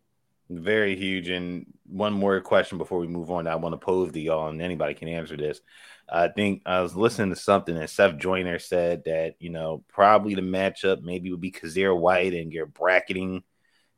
[0.50, 1.28] Very huge.
[1.28, 4.60] And one more question before we move on, I want to pose to y'all, and
[4.60, 5.60] anybody can answer this.
[6.06, 10.34] I think I was listening to something that Seth Joyner said that you know probably
[10.34, 13.42] the matchup maybe would be Kyzir White and you're bracketing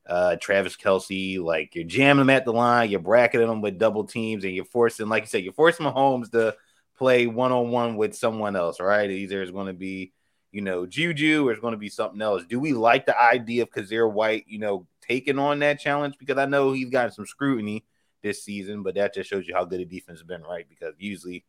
[0.08, 1.42] uh, Travis Kelce.
[1.42, 4.64] like you're jamming them at the line, you're bracketing them with double teams, and you're
[4.64, 6.54] forcing, like you said, you're forcing Mahomes to
[6.96, 9.10] play one on one with someone else, right?
[9.10, 10.12] Either it's going to be,
[10.52, 12.44] you know, Juju or it's going to be something else.
[12.48, 16.16] Do we like the idea of Kyzir White, you know, taking on that challenge?
[16.18, 17.84] Because I know he's gotten some scrutiny
[18.22, 20.66] this season, but that just shows you how good the defense has been, right?
[20.68, 21.44] Because usually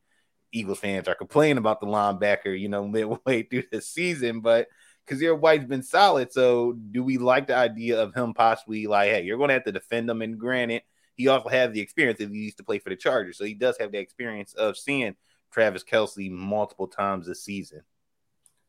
[0.51, 4.67] Eagles fans are complaining about the linebacker, you know, midway through the season, but
[5.07, 6.31] Kyzir White's been solid.
[6.31, 9.63] So do we like the idea of him possibly like, hey, you're going to have
[9.65, 10.21] to defend him?
[10.21, 10.83] And granted,
[11.15, 13.37] he also has the experience if he used to play for the Chargers.
[13.37, 15.15] So he does have the experience of seeing
[15.51, 17.81] Travis Kelce multiple times this season.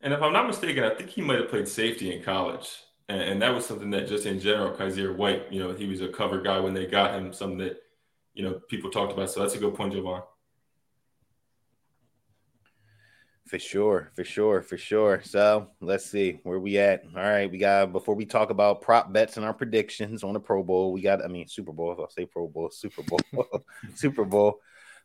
[0.01, 2.69] And if I'm not mistaken, I think he might have played safety in college.
[3.09, 6.01] And, and that was something that just in general, Kyzir White, you know, he was
[6.01, 7.77] a cover guy when they got him, something that,
[8.33, 9.29] you know, people talked about.
[9.29, 10.21] So that's a good point, Jovan.
[13.49, 15.21] For sure, for sure, for sure.
[15.23, 17.01] So let's see where we at.
[17.15, 20.39] All right, we got before we talk about prop bets and our predictions on the
[20.39, 21.95] Pro Bowl, we got I mean Super Bowl.
[21.97, 23.19] I'll say Pro Bowl, Super Bowl,
[23.95, 24.59] Super Bowl.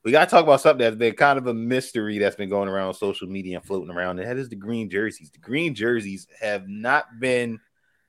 [0.05, 2.69] We got to talk about something that's been kind of a mystery that's been going
[2.69, 4.19] around on social media and floating around.
[4.19, 5.31] And that is the green jerseys.
[5.31, 7.61] The green jerseys have not been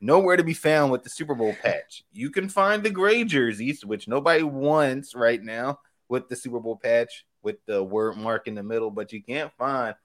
[0.02, 2.04] nowhere to be found with the Super Bowl patch.
[2.12, 5.80] You can find the gray jerseys, which nobody wants right now,
[6.10, 9.54] with the Super Bowl patch with the word mark in the middle, but you can't
[9.54, 9.96] find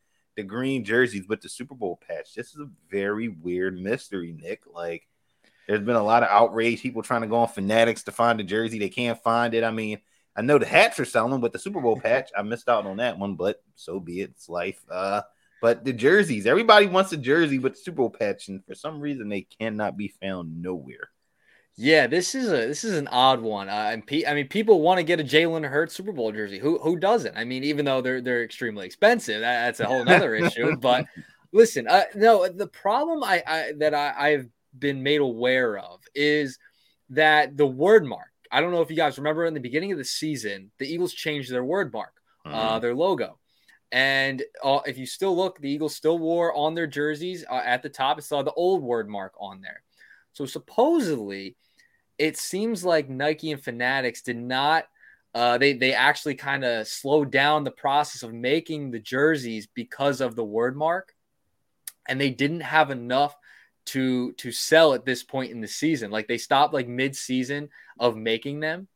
[0.41, 2.35] the green jerseys with the Super Bowl patch.
[2.35, 4.63] This is a very weird mystery, Nick.
[4.73, 5.07] Like,
[5.69, 6.81] there's been a lot of outrage.
[6.81, 8.79] People trying to go on Fanatics to find the jersey.
[8.79, 9.65] They can't find it.
[9.65, 10.01] I mean,
[10.35, 12.31] I know the hats are selling with the Super Bowl patch.
[12.37, 14.31] I missed out on that one, but so be it.
[14.31, 14.83] It's life.
[14.91, 15.23] Uh,
[15.61, 18.99] but the jerseys, everybody wants a jersey with the Super Bowl patch, and for some
[18.99, 21.11] reason, they cannot be found nowhere.
[21.77, 23.69] Yeah, this is a this is an odd one.
[23.69, 26.59] Uh, and P- I mean, people want to get a Jalen Hurts Super Bowl jersey.
[26.59, 27.37] Who who doesn't?
[27.37, 30.77] I mean, even though they're they're extremely expensive, that, that's a whole other issue.
[30.77, 31.07] But
[31.53, 34.49] listen, uh, no, the problem I, I that I, I've
[34.79, 36.59] been made aware of is
[37.11, 38.29] that the word mark.
[38.53, 41.15] I don't know if you guys remember in the beginning of the season, the Eagles
[41.15, 42.13] changed their word mark,
[42.45, 42.59] uh, mm-hmm.
[42.59, 43.39] uh, their logo.
[43.93, 47.83] And uh, if you still look, the Eagles still wore on their jerseys uh, at
[47.83, 49.83] the top, it saw the old word mark on there.
[50.33, 51.57] So supposedly,
[52.19, 54.87] it seems like Nike and Fanatics did not.
[55.35, 60.21] Uh, they they actually kind of slowed down the process of making the jerseys because
[60.21, 61.15] of the word mark,
[62.09, 63.37] and they didn't have enough
[63.87, 66.11] to to sell at this point in the season.
[66.11, 67.69] Like they stopped like mid season
[67.99, 68.89] of making them,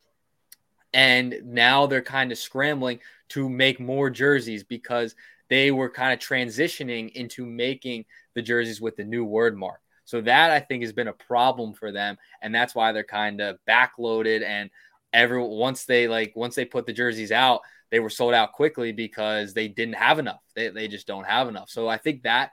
[0.92, 5.14] and now they're kind of scrambling to make more jerseys because
[5.48, 8.04] they were kind of transitioning into making
[8.34, 9.80] the jerseys with the new word mark.
[10.04, 13.40] So that I think has been a problem for them, and that's why they're kind
[13.40, 14.44] of backloaded.
[14.44, 14.70] And
[15.12, 18.92] every once they like once they put the jerseys out, they were sold out quickly
[18.92, 20.42] because they didn't have enough.
[20.54, 21.70] They they just don't have enough.
[21.70, 22.50] So I think that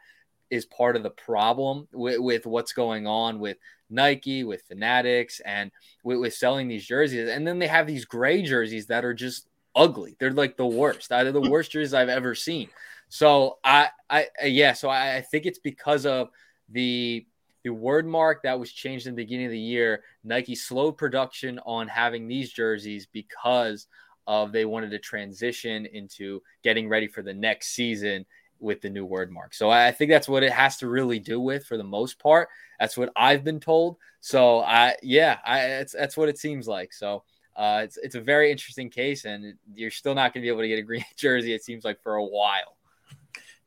[0.51, 3.57] is part of the problem with, with what's going on with
[3.89, 5.71] Nike, with Fanatics, and
[6.03, 7.29] with, with selling these jerseys.
[7.29, 10.15] And then they have these gray jerseys that are just ugly.
[10.19, 11.09] They're like the worst.
[11.09, 12.69] They're the worst jerseys I've ever seen.
[13.07, 14.73] So I, I, yeah.
[14.73, 16.29] So I, I think it's because of
[16.69, 17.25] the
[17.63, 20.03] the word mark that was changed in the beginning of the year.
[20.23, 23.87] Nike slowed production on having these jerseys because
[24.27, 28.25] of they wanted to transition into getting ready for the next season
[28.59, 29.53] with the new word mark.
[29.53, 32.49] So I think that's what it has to really do with for the most part.
[32.79, 33.97] That's what I've been told.
[34.21, 36.93] So I yeah, I it's that's what it seems like.
[36.93, 37.23] So
[37.55, 40.61] uh, it's it's a very interesting case, and you're still not going to be able
[40.61, 41.53] to get a green jersey.
[41.53, 42.77] It seems like for a while.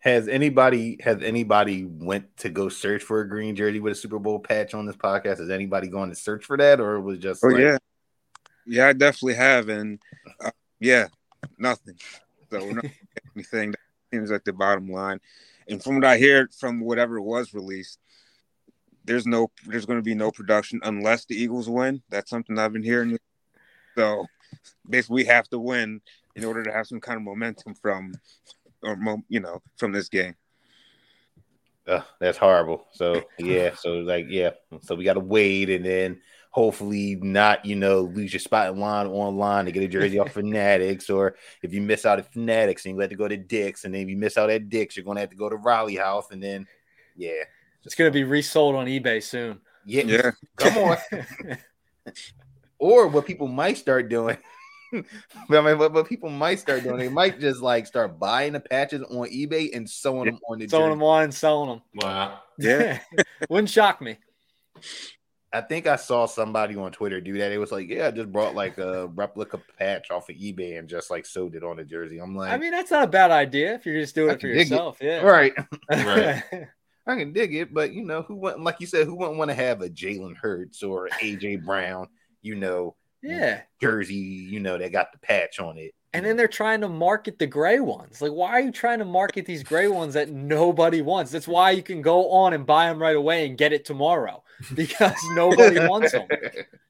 [0.05, 4.19] Has anybody has anybody went to go search for a green jersey with a Super
[4.19, 5.39] Bowl patch on this podcast?
[5.39, 7.43] Has anybody gone to search for that, or it was just?
[7.43, 7.79] Oh like, yeah,
[8.67, 9.99] yeah, I definitely have, and
[10.45, 11.07] uh, yeah,
[11.59, 11.97] nothing.
[12.51, 12.85] So we're not
[13.35, 13.71] anything.
[13.71, 13.79] That
[14.13, 15.21] seems like the bottom line.
[15.69, 17.99] And from what I hear, from whatever was released,
[19.07, 22.03] there's no, there's going to be no production unless the Eagles win.
[22.11, 23.19] That's something I've been hearing.
[23.95, 24.27] So
[24.87, 26.03] basically, we have to win
[26.37, 28.13] in order to have some kind of momentum from,
[28.85, 30.35] or you know, from this game.
[31.87, 32.87] Uh, that's horrible.
[32.93, 34.51] So yeah, so like yeah,
[34.83, 36.21] so we got to wait and then
[36.51, 40.33] hopefully not you know lose your spot in line online to get a jersey off
[40.35, 43.85] Fanatics, or if you miss out at Fanatics and you have to go to Dick's,
[43.85, 45.97] and then if you miss out at Dick's, you're gonna have to go to Rally
[45.97, 46.67] House, and then
[47.17, 47.43] yeah,
[47.85, 49.61] it's gonna be resold on eBay soon.
[49.85, 50.31] Yeah, yeah.
[50.57, 50.97] come on.
[52.79, 54.39] or what people might start doing.
[55.51, 58.61] I mean, what, what people might start doing, they might just like start buying the
[58.61, 61.83] patches on eBay and sewing them on the sewing them on and selling them.
[61.95, 63.01] Wow, yeah,
[63.49, 64.19] wouldn't shock me.
[65.53, 67.53] I think I saw somebody on Twitter do that.
[67.53, 70.89] It was like, yeah, I just brought like a replica patch off of eBay and
[70.89, 72.19] just like sewed it on a jersey.
[72.19, 74.41] I'm like, I mean, that's not a bad idea if you're just doing I it
[74.41, 75.01] for yourself.
[75.01, 75.07] It.
[75.07, 75.53] Yeah, right.
[75.91, 76.43] right.
[77.07, 79.51] I can dig it, but you know, who wouldn't like you said, who wouldn't want
[79.51, 82.09] to have a Jalen Hurts or AJ Brown,
[82.43, 85.95] you know, yeah, jersey, you know, that got the patch on it.
[86.13, 88.23] And then they're trying to market the gray ones.
[88.23, 91.33] Like, why are you trying to market these gray ones that nobody wants?
[91.33, 94.45] That's why you can go on and buy them right away and get it tomorrow
[94.75, 96.29] because nobody wants them.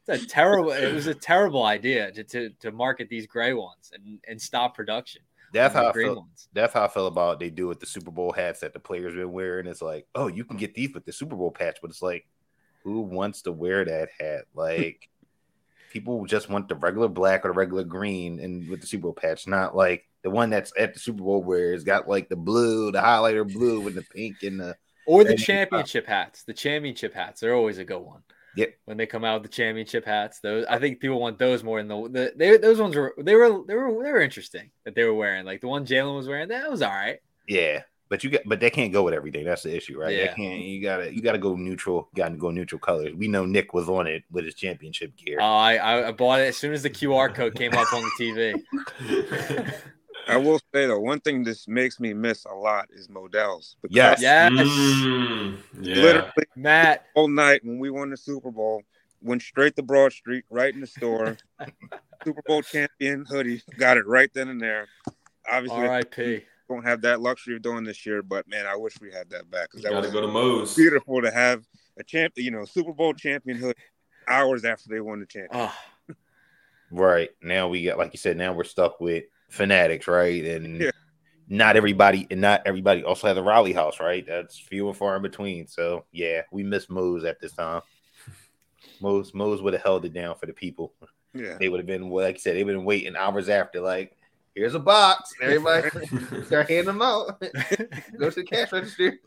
[0.06, 0.72] It's a terrible.
[0.72, 4.76] It was a terrible idea to, to, to market these gray ones and, and stop
[4.76, 5.22] production.
[5.54, 6.16] That's how I feel.
[6.16, 6.48] Ones.
[6.52, 9.14] That's how I feel about they do with the Super Bowl hats that the players
[9.14, 9.66] been wearing.
[9.66, 12.26] It's like, oh, you can get these with the Super Bowl patch, but it's like,
[12.82, 14.44] who wants to wear that hat?
[14.54, 15.08] Like,
[15.94, 19.12] people just want the regular black or the regular green and with the Super Bowl
[19.12, 22.36] patch, not like the one that's at the Super Bowl where it's got like the
[22.36, 24.76] blue, the highlighter blue with the pink and the
[25.06, 26.42] or the championship hats.
[26.42, 28.22] The championship hats, they're always a good one.
[28.56, 28.74] Yep.
[28.86, 31.78] When they come out with the championship hats, those I think people want those more
[31.78, 34.96] than the, the they, those ones were they were they were they were interesting that
[34.96, 35.46] they were wearing.
[35.46, 37.20] Like the one Jalen was wearing, that was all right.
[37.46, 37.82] Yeah.
[38.14, 39.44] But you get, but they can't go with everything.
[39.44, 40.14] That's the issue, right?
[40.14, 40.28] Yeah.
[40.28, 40.60] They can't.
[40.60, 42.08] You gotta, you gotta go neutral.
[42.14, 43.12] Got to go neutral colors.
[43.12, 45.38] We know Nick was on it with his championship gear.
[45.40, 48.62] Oh, I, I bought it as soon as the QR code came up on the
[49.00, 49.74] TV.
[50.28, 53.74] I will say though, one thing this makes me miss a lot is Modell's.
[53.88, 55.94] Yes, yes, mm, yeah.
[55.96, 57.06] literally, Matt.
[57.16, 58.82] All night when we won the Super Bowl,
[59.22, 61.36] went straight to Broad Street, right in the store.
[62.24, 64.86] Super Bowl champion hoodie, got it right then and there.
[65.50, 69.12] Obviously, R.I.P don't have that luxury of doing this year, but man, I wish we
[69.12, 70.74] had that back because that was go to Moe's.
[70.74, 71.64] Beautiful to have
[71.98, 73.76] a champ, you know, Super Bowl championhood
[74.28, 75.72] hours after they won the championship.
[76.08, 76.14] Oh.
[76.90, 78.36] right now, we got like you said.
[78.36, 80.44] Now we're stuck with fanatics, right?
[80.44, 80.90] And yeah.
[81.48, 84.24] not everybody, and not everybody also has a Rally house, right?
[84.26, 85.66] That's few and far in between.
[85.66, 87.82] So yeah, we miss Moe's at this time.
[89.00, 90.94] Moe's Moe's would have held it down for the people.
[91.34, 93.80] Yeah, they would have been like I said, they would have been waiting hours after,
[93.80, 94.16] like
[94.54, 95.32] here's a box.
[95.42, 95.90] Everybody
[96.46, 97.40] start handing them out.
[98.18, 99.18] Go to the cash register.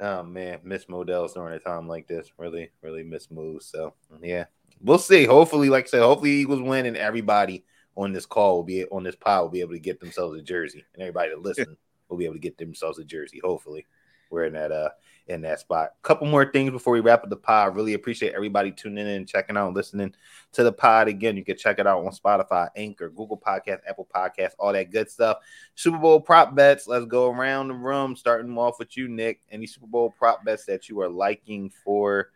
[0.00, 2.30] oh man, miss Modell's during a time like this.
[2.38, 3.66] Really, really miss moves.
[3.66, 4.44] So yeah,
[4.80, 5.24] we'll see.
[5.24, 7.64] Hopefully, like I said, hopefully Eagles win and everybody
[7.96, 10.42] on this call will be on this pod will be able to get themselves a
[10.42, 11.76] jersey, and everybody that listen
[12.08, 13.40] will be able to get themselves a jersey.
[13.42, 13.84] Hopefully,
[14.30, 14.90] we're in that uh
[15.28, 15.90] in that spot.
[16.02, 17.76] Couple more things before we wrap up the pod.
[17.76, 20.14] Really appreciate everybody tuning in checking out listening
[20.52, 21.08] to the pod.
[21.08, 24.90] Again, you can check it out on Spotify, Anchor, Google Podcast, Apple Podcast, all that
[24.90, 25.38] good stuff.
[25.74, 26.86] Super Bowl prop bets.
[26.86, 29.40] Let's go around the room, starting off with you, Nick.
[29.50, 32.30] Any Super Bowl prop bets that you are liking for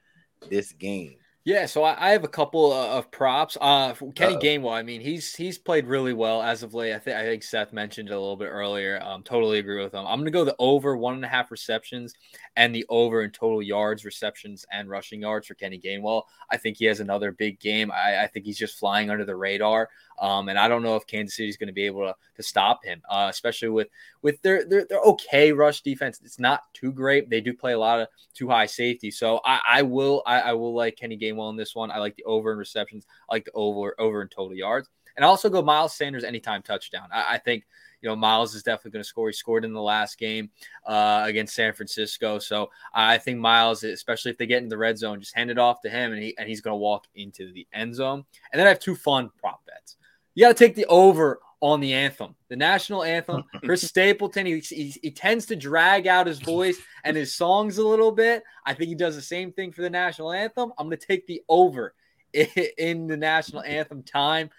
[0.51, 1.17] this game?
[1.45, 3.59] Yeah, so I, I have a couple of props.
[3.61, 4.41] Uh, Kenny Uh-oh.
[4.41, 6.95] Gainwell, I mean, he's he's played really well as of late.
[6.95, 9.03] I think I think Seth mentioned it a little bit earlier.
[9.03, 10.07] Um, totally agree with him.
[10.07, 12.15] I'm gonna go the over one and a half receptions
[12.55, 16.23] and the over in total yards, receptions, and rushing yards for Kenny Gainwell.
[16.49, 17.91] I think he has another big game.
[17.91, 19.89] I, I think he's just flying under the radar.
[20.21, 22.43] Um, and I don't know if Kansas City is going to be able to, to
[22.45, 23.89] stop him, uh, especially with
[24.21, 26.21] with their, their their okay rush defense.
[26.23, 27.29] It's not too great.
[27.29, 29.11] They do play a lot of too high safety.
[29.11, 31.91] So I, I will I, I will like Kenny Gainwell in this one.
[31.91, 33.07] I like the over in receptions.
[33.29, 34.89] I like the over over in total yards.
[35.17, 37.09] And also go Miles Sanders anytime touchdown.
[37.13, 37.65] I, I think
[38.03, 39.29] you know, Miles is definitely going to score.
[39.29, 40.51] He scored in the last game
[40.87, 42.41] uh, against San Francisco.
[42.41, 45.59] So I think Miles, especially if they get in the red zone, just hand it
[45.59, 48.25] off to him and, he, and he's going to walk into the end zone.
[48.53, 49.97] And then I have two fun prop bets.
[50.35, 53.45] You got to take the over on the anthem, the national anthem.
[53.65, 57.87] Chris Stapleton, he, he, he, tends to drag out his voice and his songs a
[57.87, 58.43] little bit.
[58.67, 60.73] I think he does the same thing for the national anthem.
[60.77, 61.95] I'm going to take the over
[62.33, 64.51] in the national anthem time.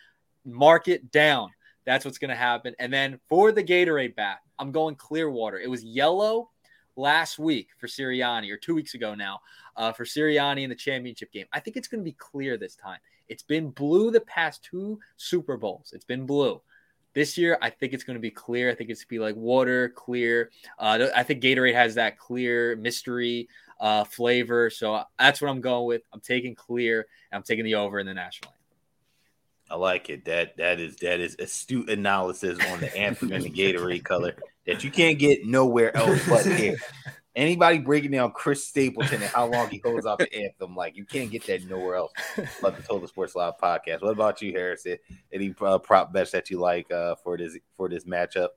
[0.46, 1.50] Mark it down.
[1.86, 2.74] That's what's going to happen.
[2.80, 5.60] And then for the Gatorade bath, I'm going Clearwater.
[5.60, 6.52] It was yellow
[6.96, 9.42] last week for Sirianni, or two weeks ago now,
[9.76, 11.48] uh, for Sirianni in the championship game.
[11.52, 13.00] I think it's going to be clear this time.
[13.28, 15.92] It's been blue the past two Super Bowls.
[15.94, 16.62] It's been blue.
[17.14, 18.72] This year, I think it's going to be clear.
[18.72, 20.50] I think it's going to be like water, clear.
[20.80, 23.48] Uh, I think Gatorade has that clear mystery
[23.80, 24.70] uh, flavor.
[24.70, 26.02] So that's what I'm going with.
[26.12, 27.06] I'm taking clear.
[27.32, 28.54] I'm taking the over in the national.
[29.70, 30.26] I like it.
[30.26, 34.36] That that is that is astute analysis on the anthem and the Gatorade color
[34.68, 36.78] that you can't get nowhere else but here.
[37.36, 41.04] Anybody breaking down Chris Stapleton and how long he holds out the anthem, like you
[41.04, 42.12] can't get that nowhere else
[42.62, 44.02] but the Total Sports Live podcast.
[44.02, 44.98] What about you, Harrison?
[45.32, 48.50] Any uh, prop bets that you like uh, for this for this matchup?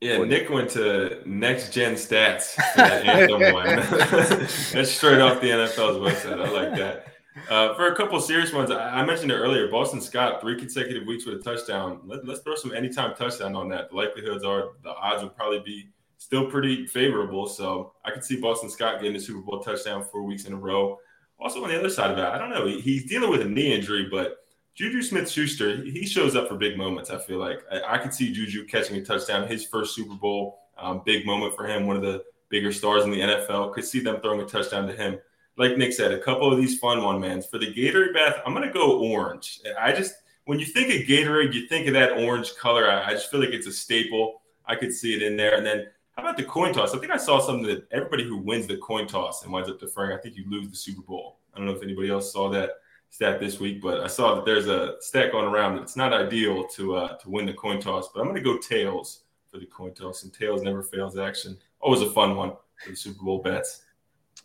[0.00, 3.66] Yeah, Nick went to next gen stats for that anthem one.
[4.72, 6.40] That's straight off the NFL's website.
[6.40, 7.06] I like that.
[7.48, 9.68] Uh, for a couple serious ones, I, mentioned it earlier.
[9.70, 12.00] Boston Scott, three consecutive weeks with a touchdown.
[12.04, 13.90] Let, us throw some anytime touchdown on that.
[13.90, 15.88] The likelihoods are the odds will probably be
[16.20, 17.46] still pretty favorable.
[17.46, 20.56] So I could see Boston Scott getting the Super Bowl touchdown four weeks in a
[20.56, 20.98] row.
[21.38, 22.66] Also, on the other side of that, I don't know.
[22.66, 24.44] he's dealing with a knee injury, but
[24.74, 27.08] Juju Smith Schuster, he shows up for big moments.
[27.08, 30.58] I feel like I, I could see Juju catching a touchdown, his first Super Bowl,
[30.76, 33.72] um, big moment for him, one of the bigger stars in the NFL.
[33.72, 35.18] Could see them throwing a touchdown to him
[35.60, 37.46] like Nick said, a couple of these fun one mans.
[37.46, 39.60] For the Gatorade bath, I'm gonna go orange.
[39.78, 40.14] I just
[40.44, 42.90] when you think of Gatorade, you think of that orange color.
[42.90, 44.40] I, I just feel like it's a staple.
[44.66, 45.56] I could see it in there.
[45.56, 45.86] And then
[46.20, 46.94] how about the coin toss?
[46.94, 49.80] I think I saw something that everybody who wins the coin toss and winds up
[49.80, 51.38] deferring, I think you lose the Super Bowl.
[51.54, 52.72] I don't know if anybody else saw that
[53.08, 56.12] stat this week, but I saw that there's a stat going around that it's not
[56.12, 58.10] ideal to uh, to win the coin toss.
[58.12, 61.56] But I'm going to go tails for the coin toss, and tails never fails action.
[61.80, 62.52] Always a fun one
[62.84, 63.84] for the Super Bowl bets.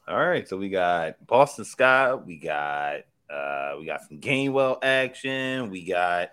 [0.07, 5.69] All right, so we got Boston Scott, we got uh we got some Gainwell action,
[5.69, 6.29] we got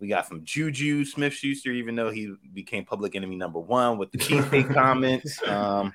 [0.00, 4.12] we got some Juju Smith Schuster, even though he became public enemy number one with
[4.12, 5.40] the cheesesteak comments.
[5.46, 5.92] Um,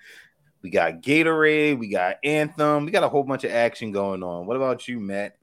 [0.62, 4.45] we got Gatorade, we got Anthem, we got a whole bunch of action going on.
[4.45, 5.36] What about you, Matt?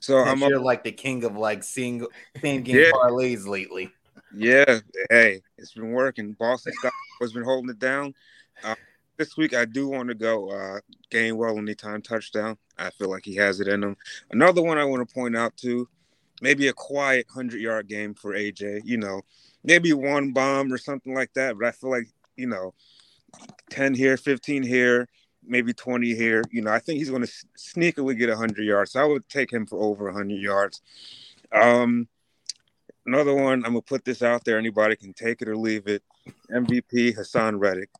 [0.00, 2.06] So I'm you're like the king of like seeing
[2.40, 2.90] same game yeah.
[2.92, 3.90] parlays lately.
[4.34, 4.78] Yeah,
[5.10, 6.32] hey, it's been working.
[6.34, 8.14] Boston Scott has been holding it down.
[8.62, 8.76] Uh,
[9.16, 10.80] this week I do want to go uh
[11.10, 12.56] Gainwell anytime touchdown.
[12.78, 13.96] I feel like he has it in him.
[14.30, 15.88] Another one I want to point out too,
[16.40, 18.82] maybe a quiet hundred yard game for AJ.
[18.84, 19.22] You know,
[19.64, 21.58] maybe one bomb or something like that.
[21.58, 22.74] But I feel like you know,
[23.70, 25.08] ten here, fifteen here,
[25.44, 26.42] maybe twenty here.
[26.50, 28.92] You know, I think he's going to sneakily get hundred yards.
[28.92, 30.80] So I would take him for over hundred yards.
[31.52, 32.08] Um,
[33.06, 33.64] another one.
[33.64, 34.58] I'm gonna put this out there.
[34.58, 36.02] Anybody can take it or leave it.
[36.52, 37.90] MVP Haason Reddick.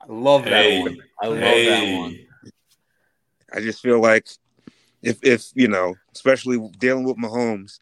[0.00, 0.98] I love that hey, one.
[1.20, 1.68] I love hey.
[1.68, 2.18] that one.
[3.52, 4.28] I just feel like
[5.02, 7.78] if if you know, especially dealing with Mahomes,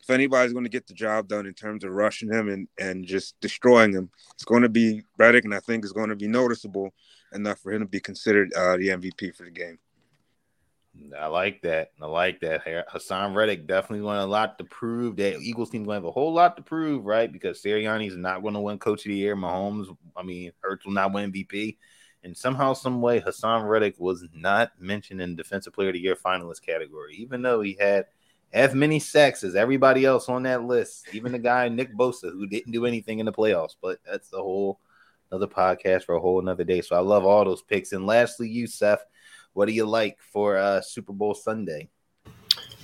[0.00, 3.04] if anybody's going to get the job done in terms of rushing him and and
[3.04, 6.28] just destroying him, it's going to be Reddick, and I think it's going to be
[6.28, 6.92] noticeable
[7.32, 9.78] enough for him to be considered uh, the MVP for the game.
[11.18, 11.90] I like that.
[12.00, 12.64] I like that.
[12.64, 15.16] Haason Reddick definitely going a lot to prove.
[15.16, 17.30] That Eagles team going to have a whole lot to prove, right?
[17.30, 19.36] Because Sirianni is not going to win Coach of the Year.
[19.36, 21.76] Mahomes, I mean, Hurts will not win MVP.
[22.26, 26.16] And somehow, some way, Haason Reddick was not mentioned in Defensive Player of the Year
[26.16, 28.06] finalist category, even though he had
[28.52, 32.48] as many sacks as everybody else on that list, even the guy Nick Bosa who
[32.48, 33.76] didn't do anything in the playoffs.
[33.80, 34.80] But that's the whole
[35.30, 36.80] another podcast for a whole another day.
[36.80, 37.92] So I love all those picks.
[37.92, 39.04] And lastly, you, Seth
[39.52, 41.88] what do you like for uh, Super Bowl Sunday?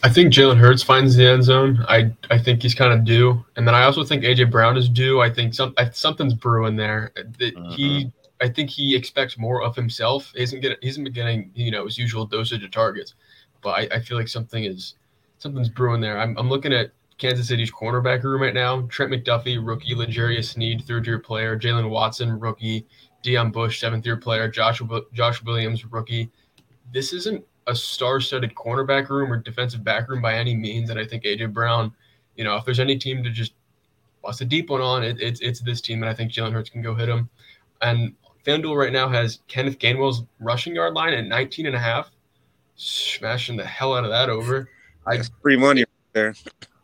[0.04, 1.84] I think Jalen Hurts finds the end zone.
[1.88, 4.88] I I think he's kind of due, and then I also think AJ Brown is
[4.88, 5.20] due.
[5.20, 7.12] I think some I, something's brewing there.
[7.38, 7.72] That uh-huh.
[7.72, 8.12] He
[8.42, 10.32] I think he expects more of himself.
[10.34, 13.14] He isn't getting isn't getting you know his usual dosage of targets,
[13.62, 14.94] but I, I feel like something is
[15.38, 16.18] something's brewing there.
[16.18, 18.82] I'm I'm looking at Kansas City's cornerback room right now.
[18.90, 19.94] Trent McDuffie, rookie.
[19.94, 21.58] L'Jarius Sneed, third year player.
[21.58, 22.86] Jaylen Watson, rookie.
[23.24, 24.48] Deon Bush, seventh year player.
[24.48, 26.30] Joshua Josh Williams, rookie
[26.92, 30.90] this isn't a star-studded cornerback room or defensive back room by any means.
[30.90, 31.92] And I think AJ Brown,
[32.36, 33.54] you know, if there's any team to just
[34.22, 36.70] bust a deep one on, it, it's it's this team, and I think Jalen Hurts
[36.70, 37.28] can go hit him.
[37.80, 38.14] And
[38.44, 42.10] FanDuel right now has Kenneth Gainwell's rushing yard line at 19 and a half,
[42.76, 44.68] smashing the hell out of that over.
[45.06, 46.34] I free money there.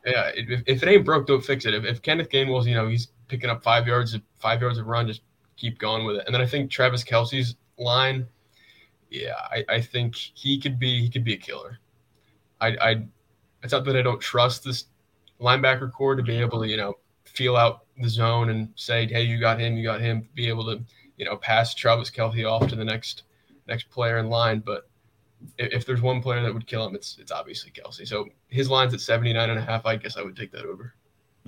[0.07, 1.75] Yeah, if, if it ain't broke, don't fix it.
[1.75, 5.07] If, if Kenneth Gainwell's, you know, he's picking up five yards, five yards of run,
[5.07, 5.23] just
[5.57, 6.25] keep going with it.
[6.27, 8.27] And then I think Travis Kelce's line,
[9.11, 11.79] yeah, I, I think he could be he could be a killer.
[12.61, 13.03] I I
[13.63, 14.87] it's not that I don't trust this
[15.41, 16.95] linebacker core to be able to, you know,
[17.25, 20.65] feel out the zone and say, hey, you got him, you got him, be able
[20.67, 20.83] to,
[21.19, 23.25] you know, pass Travis Kelce off to the next
[23.66, 24.62] next player in line.
[24.64, 24.89] But
[25.59, 28.07] if, if there's one player that would kill him, it's it's obviously Kelce.
[28.07, 29.85] So his line's at 79 and a half.
[29.85, 30.95] I guess I would take that over.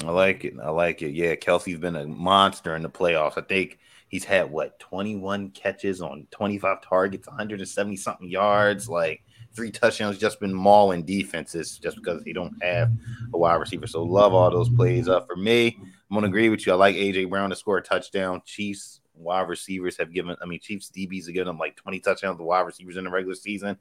[0.05, 0.55] I like it.
[0.62, 1.11] I like it.
[1.11, 3.37] Yeah, Kelce's been a monster in the playoffs.
[3.37, 9.23] I think he's had what 21 catches on 25 targets, 170 something yards, like
[9.55, 10.18] three touchdowns.
[10.18, 12.91] Just been mauling defenses just because he don't have
[13.35, 13.87] a wide receiver.
[13.87, 15.09] So love all those plays.
[15.09, 16.73] Uh, for me, I'm gonna agree with you.
[16.73, 18.43] I like AJ Brown to score a touchdown.
[18.47, 20.37] Chiefs wide receivers have given.
[20.43, 23.11] I mean, Chiefs DBs have given them like 20 touchdowns to wide receivers in the
[23.11, 23.79] regular season.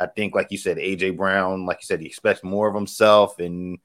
[0.00, 3.38] I think, like you said, AJ Brown, like you said, he expects more of himself
[3.40, 3.78] and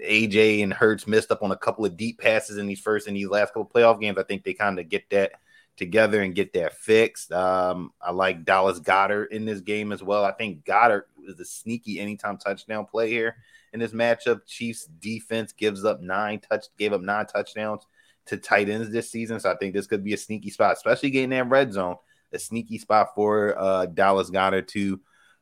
[0.00, 3.16] AJ and Hurts missed up on a couple of deep passes in these first and
[3.16, 4.18] these last couple playoff games.
[4.18, 5.32] I think they kind of get that
[5.76, 7.32] together and get that fixed.
[7.32, 10.24] Um, I like Dallas Goedert in this game as well.
[10.24, 13.36] I think Goddard is a sneaky anytime touchdown play here
[13.72, 14.46] in this matchup.
[14.46, 17.86] Chiefs defense gives up nine touch gave up nine touchdowns
[18.28, 19.40] to tight ends this season.
[19.40, 21.96] So I think this could be a sneaky spot, especially getting that red zone,
[22.32, 25.00] a sneaky spot for uh, Dallas Goedert to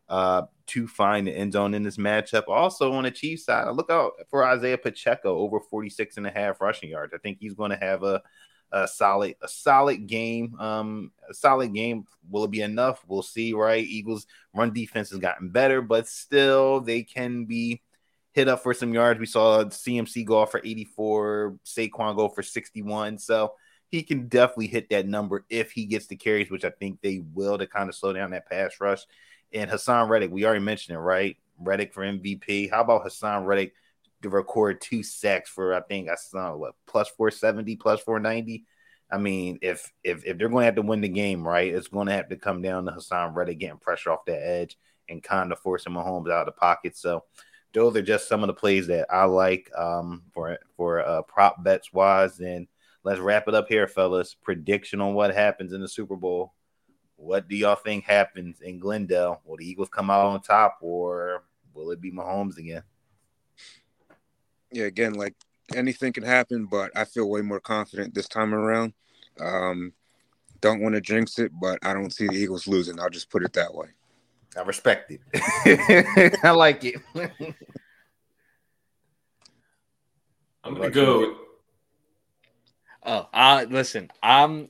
[0.08, 2.44] uh, to find the end zone in this matchup.
[2.48, 6.60] Also on the Chiefs side, look out for Isaiah Pacheco over 46 and a half
[6.60, 7.12] rushing yards.
[7.12, 8.22] I think he's going to have a,
[8.72, 10.54] a solid, a solid game.
[10.60, 12.04] Um, a solid game.
[12.30, 13.04] Will it be enough?
[13.08, 13.84] We'll see, right?
[13.84, 17.82] Eagles run defense has gotten better, but still they can be
[18.36, 19.18] hit up for some yards.
[19.18, 23.16] We saw CMC go off for 84, Saquon go for 61.
[23.16, 23.54] So
[23.88, 27.22] he can definitely hit that number if he gets the carries, which I think they
[27.32, 29.00] will to kind of slow down that pass rush.
[29.54, 31.38] And Haason Reddick, we already mentioned it, right?
[31.58, 32.70] Reddick for MVP.
[32.70, 33.72] How about Haason Reddick
[34.20, 38.66] to record two sacks for I think I saw what plus 470, plus 490.
[39.10, 41.88] I mean, if if if they're going to have to win the game, right, it's
[41.88, 44.76] going to have to come down to Haason Reddick getting pressure off that edge
[45.08, 46.98] and kind of forcing Mahomes out of the pocket.
[46.98, 47.24] So
[47.72, 51.62] those are just some of the plays that I like um, for for uh, prop
[51.62, 52.40] bets wise.
[52.40, 52.66] And
[53.04, 54.34] let's wrap it up here, fellas.
[54.34, 56.54] Prediction on what happens in the Super Bowl.
[57.16, 59.40] What do y'all think happens in Glendale?
[59.44, 62.82] Will the Eagles come out on top, or will it be Mahomes again?
[64.70, 65.34] Yeah, again, like
[65.74, 68.92] anything can happen, but I feel way more confident this time around.
[69.40, 69.92] Um,
[70.60, 72.98] don't want to jinx it, but I don't see the Eagles losing.
[73.00, 73.88] I'll just put it that way.
[74.56, 76.38] I respect it.
[76.42, 76.96] I like it.
[80.64, 81.36] I'm gonna go.
[83.04, 84.68] Oh, uh, listen, I'm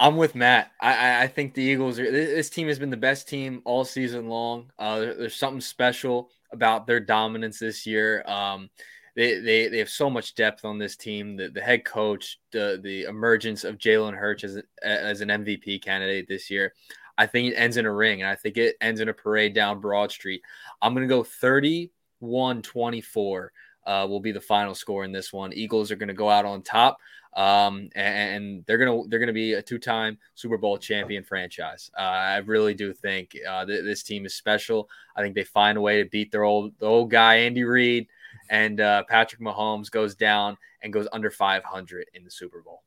[0.00, 0.70] I'm with Matt.
[0.80, 4.28] I, I think the Eagles are this team has been the best team all season
[4.28, 4.70] long.
[4.78, 8.22] Uh, there's something special about their dominance this year.
[8.26, 8.70] Um,
[9.16, 11.36] they, they, they have so much depth on this team.
[11.36, 16.28] The, the head coach, the, the emergence of Jalen Hurts as, as an MVP candidate
[16.28, 16.72] this year.
[17.18, 19.52] I think it ends in a ring, and I think it ends in a parade
[19.52, 20.42] down Broad Street.
[20.80, 23.52] I'm going to go 31 24
[23.86, 25.52] uh, will be the final score in this one.
[25.52, 26.98] Eagles are going to go out on top
[27.38, 31.90] um, and, they're gonna they're gonna be a two-time Super Bowl champion franchise.
[31.96, 34.88] Uh, I really do think uh, th- this team is special.
[35.14, 38.08] I think they find a way to beat their old the old guy Andy Reid,
[38.50, 42.82] and uh, Patrick Mahomes goes down and goes under 500 in the Super Bowl.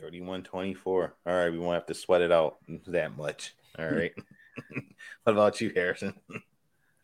[0.00, 0.86] 31-24.
[0.86, 3.54] All right, we won't have to sweat it out that much.
[3.78, 3.96] All hmm.
[3.96, 4.12] right.
[5.24, 6.14] what about you, Harrison?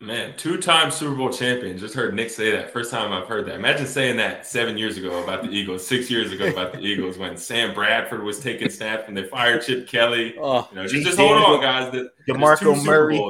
[0.01, 1.77] Man, two-time Super Bowl champion.
[1.77, 2.73] Just heard Nick say that.
[2.73, 3.57] First time I've heard that.
[3.57, 7.19] Imagine saying that seven years ago about the Eagles, six years ago about the Eagles
[7.19, 10.37] when Sam Bradford was taking snaps and they fired Chip Kelly.
[10.41, 11.91] Oh, you know, just, just hold on, guys.
[11.91, 13.21] That DeMarco Murray,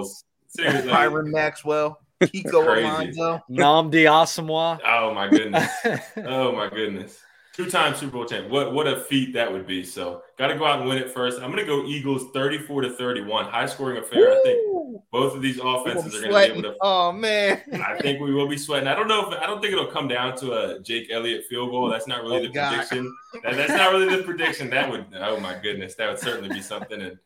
[0.90, 4.78] Byron Maxwell, Kiko Alonso, Nnamdi Asomugha.
[4.84, 5.70] Oh my goodness.
[6.18, 7.18] Oh my goodness.
[7.58, 8.52] Two-time Super Bowl champion.
[8.52, 9.84] What what a feat that would be.
[9.84, 11.42] So got to go out and win it first.
[11.42, 13.46] I'm going to go Eagles 34 to 31.
[13.46, 14.28] High scoring affair.
[14.28, 14.32] Woo!
[14.32, 16.76] I think both of these offenses are going to be able to.
[16.80, 17.60] Oh man.
[17.84, 18.86] I think we will be sweating.
[18.86, 21.70] I don't know if I don't think it'll come down to a Jake Elliott field
[21.70, 21.88] goal.
[21.90, 22.70] That's not really oh, the God.
[22.70, 23.12] prediction.
[23.42, 24.70] That, that's not really the prediction.
[24.70, 25.06] That would.
[25.16, 25.96] Oh my goodness.
[25.96, 27.02] That would certainly be something.
[27.02, 27.18] And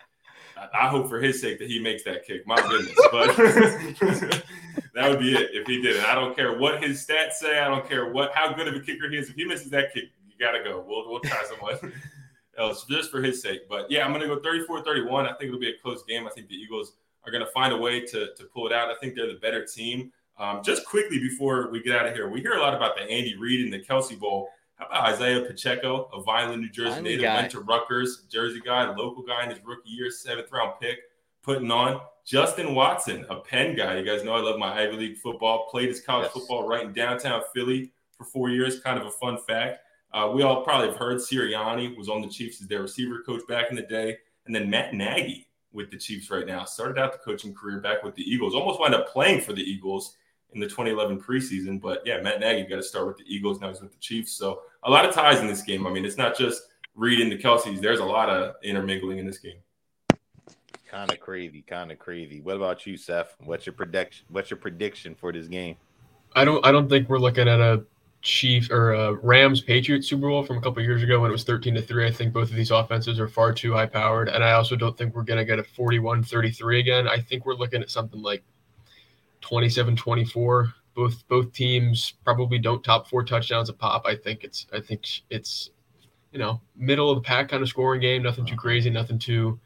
[0.73, 2.47] I hope for his sake that he makes that kick.
[2.47, 3.37] My goodness, but
[4.95, 6.05] that would be it if he did it.
[6.05, 7.59] I don't care what his stats say.
[7.59, 9.29] I don't care what how good of a kicker he is.
[9.29, 10.05] If he misses that kick,
[10.43, 10.85] gotta go.
[10.87, 11.93] We'll we'll try someone
[12.59, 13.69] else just for his sake.
[13.69, 15.25] But yeah, I'm gonna go 34-31.
[15.25, 16.27] I think it'll be a close game.
[16.27, 16.93] I think the Eagles
[17.25, 18.91] are gonna find a way to to pull it out.
[18.91, 20.13] I think they're the better team.
[20.39, 23.03] Um, just quickly before we get out of here, we hear a lot about the
[23.03, 24.49] Andy Reid and the Kelce Bowl.
[24.77, 29.23] How about Isaiah Pacheco, a Vineland, New Jersey native, went to Rutgers, Jersey guy, local
[29.23, 30.99] guy in his rookie year, seventh round pick,
[31.43, 32.01] putting on.
[32.25, 33.99] Justin Watson, a Penn guy.
[33.99, 35.67] You guys know I love my Ivy League football.
[35.71, 36.33] Played his college Yes.
[36.35, 38.81] football right in downtown Philly for four years.
[38.81, 39.81] Kind of a fun fact.
[40.15, 43.43] Uh, we all probably have heard Sirianni was on the Chiefs as their receiver coach
[43.49, 46.65] back in the day, and then Matt Nagy with the Chiefs right now.
[46.65, 48.55] Started out the coaching career back with the Eagles.
[48.55, 50.17] Almost wound up playing for the Eagles
[50.55, 51.81] in the 2011 preseason.
[51.81, 53.61] But yeah, Matt Nagy got to start with the Eagles.
[53.61, 54.33] Now he's with the Chiefs.
[54.33, 55.87] So a lot of ties in this game.
[55.87, 56.63] I mean, it's not just
[56.95, 57.81] Reid and the Kelces.
[57.81, 59.57] There's a lot of intermingling in this game.
[60.91, 62.43] Kind of crazy, kind of crazy.
[62.43, 63.35] What about you, Seth?
[63.45, 64.27] What's your prediction?
[64.29, 65.77] What's your prediction for this game?
[66.35, 67.83] I don't I don't think we're looking at a
[68.23, 71.45] Chiefs or a Rams Patriots Super Bowl from a couple years ago when it was
[71.45, 72.07] 13 to 3.
[72.07, 74.97] I think both of these offenses are far too high powered and I also don't
[74.97, 77.09] think we're going to get a 41-33 again.
[77.09, 78.43] I think we're looking at something like
[79.43, 80.73] 27-24.
[80.95, 84.07] Both both teams probably don't top 4 touchdowns a pop.
[84.07, 85.71] I think it's I think it's
[86.33, 88.63] you know, middle of the pack kind of scoring game, nothing too uh-huh.
[88.63, 89.59] crazy, nothing too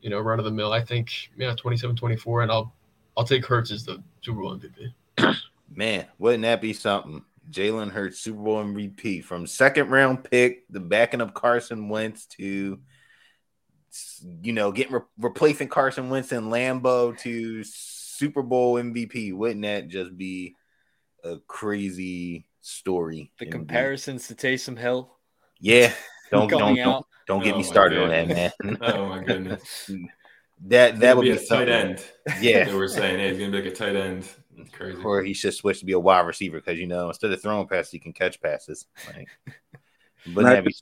[0.00, 0.72] you know, run of the mill.
[0.72, 2.72] I think yeah, 27-24 and I'll
[3.16, 5.36] I'll take Hurts as the Super Bowl MVP.
[5.74, 7.24] Man, wouldn't that be something?
[7.50, 12.78] Jalen Hurts, Super Bowl MVP, from second round pick, the backing of Carson Wentz to,
[14.42, 19.34] you know, getting re- replacing Carson Wentz in Lambeau to Super Bowl MVP.
[19.34, 20.54] Wouldn't that just be
[21.22, 23.32] a crazy story?
[23.38, 23.52] The indeed?
[23.52, 25.16] comparisons to Taysom Hill
[25.60, 25.92] Yeah,
[26.30, 28.78] don't don't don't, don't get Oh me my started on that, man.
[28.82, 29.90] Oh my goodness.
[30.66, 32.04] that that That would be be a tight end.
[32.40, 32.64] Yeah.
[32.64, 34.28] They were saying, hey, he's gonna be like a tight end.
[34.56, 35.02] It's crazy.
[35.02, 37.66] Or he should switch to be a wide receiver because you know instead of throwing
[37.66, 38.86] passes, he can catch passes.
[39.06, 39.28] Like,
[40.26, 40.54] but Right.
[40.54, 40.74] that be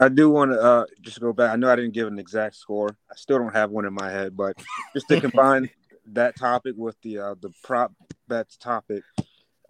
[0.00, 1.52] I do want to uh, just go back.
[1.52, 2.96] I know I didn't give an exact score.
[3.10, 4.56] I still don't have one in my head, but
[4.94, 5.70] just to combine
[6.06, 7.92] that topic with the uh, the prop
[8.26, 9.04] bets topic.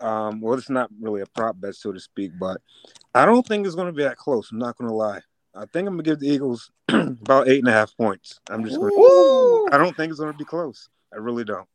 [0.01, 2.61] Um, well, it's not really a prop bet, so to speak, but
[3.15, 4.51] I don't think it's going to be that close.
[4.51, 5.21] I'm not going to lie.
[5.55, 8.41] I think I'm going to give the Eagles about eight and a half points.
[8.49, 8.91] I'm just going.
[8.91, 10.89] to I don't think it's going to be close.
[11.13, 11.69] I really don't.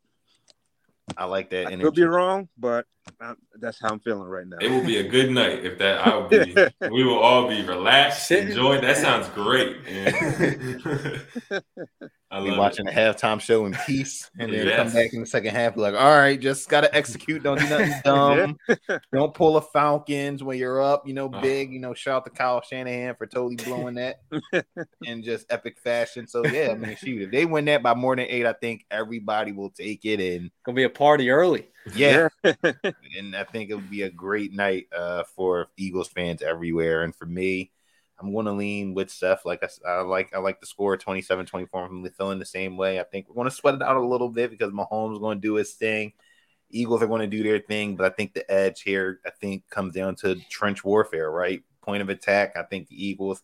[1.16, 1.82] I like that I energy.
[1.82, 2.86] could be wrong, but
[3.20, 4.56] uh, that's how I'm feeling right now.
[4.60, 6.06] It will be a good night if that.
[6.06, 6.54] I will be.
[6.90, 8.80] we will all be relaxed, Sitting- enjoying.
[8.82, 9.84] That sounds great.
[9.84, 11.22] man.
[12.30, 12.94] I be watching it.
[12.94, 15.74] the halftime show in peace, and then come back in the second half.
[15.76, 17.42] Be like, all right, just gotta execute.
[17.42, 18.58] Don't do nothing dumb.
[19.14, 21.08] Don't pull a Falcons when you're up.
[21.08, 21.40] You know, Oh.
[21.40, 21.72] big.
[21.72, 24.20] You know, shout out to Kyle Shanahan for totally blowing that
[25.04, 26.26] in just epic fashion.
[26.26, 28.84] So yeah, I mean, shoot, if they win that by more than eight, I think
[28.90, 30.20] everybody will take it.
[30.20, 31.66] And Gonna be a party early.
[31.94, 37.02] Yeah, and I think it would be a great night uh, for Eagles fans everywhere.
[37.02, 37.70] And for me,
[38.20, 39.44] I'm going to lean with Steph.
[39.44, 41.84] Like I, I like, I like the score 27 24.
[41.84, 43.00] I'm feeling the same way.
[43.00, 45.38] I think we're going to sweat it out a little bit because Mahomes is going
[45.38, 46.12] to do his thing.
[46.70, 49.68] Eagles are going to do their thing, but I think the edge here, I think,
[49.70, 51.62] comes down to trench warfare, right?
[51.80, 52.56] Point of attack.
[52.56, 53.42] I think the Eagles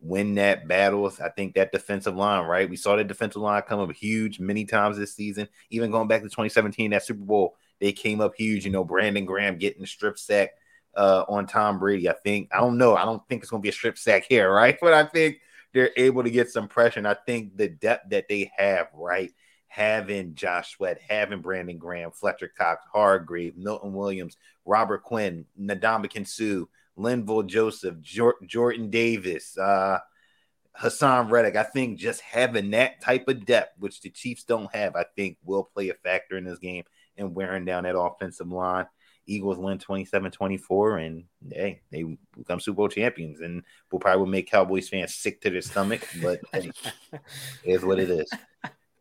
[0.00, 1.10] win that battle.
[1.22, 2.68] I think that defensive line, right?
[2.68, 5.48] We saw the defensive line come up huge many times this season.
[5.70, 8.64] Even going back to 2017, that Super Bowl, they came up huge.
[8.64, 10.50] You know, Brandon Graham getting strip sack
[10.96, 12.08] uh, on Tom Brady.
[12.08, 12.96] I think I don't know.
[12.96, 14.76] I don't think it's going to be a strip sack here, right?
[14.80, 15.38] But I think
[15.72, 17.00] they're able to get some pressure.
[17.00, 19.32] And I think the depth that they have, right?
[19.66, 26.66] Having Josh Sweat, having Brandon Graham, Fletcher Cox, Hargrave, Milton Williams, Robert Quinn, Ndamukong Suh,
[26.96, 29.98] Linval Joseph, Jor- Jordan Davis, uh,
[30.80, 31.56] Haason Reddick.
[31.56, 35.38] I think just having that type of depth, which the Chiefs don't have, I think
[35.44, 36.84] will play a factor in this game
[37.16, 38.86] and wearing down that offensive line.
[39.26, 42.04] Eagles win 27-24 and hey, they
[42.36, 46.40] become Super Bowl champions and will probably make Cowboys fans sick to their stomach, but
[46.52, 46.70] hey,
[47.64, 48.30] is what it is.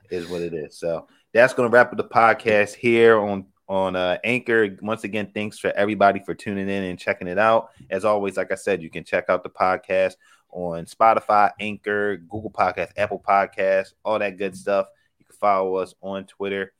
[0.09, 0.77] Is what it is.
[0.77, 4.77] So that's gonna wrap up the podcast here on on uh, Anchor.
[4.81, 7.71] Once again, thanks for everybody for tuning in and checking it out.
[7.89, 10.15] As always, like I said, you can check out the podcast
[10.51, 14.87] on Spotify, Anchor, Google Podcast, Apple Podcast, all that good stuff.
[15.17, 16.73] You can follow us on Twitter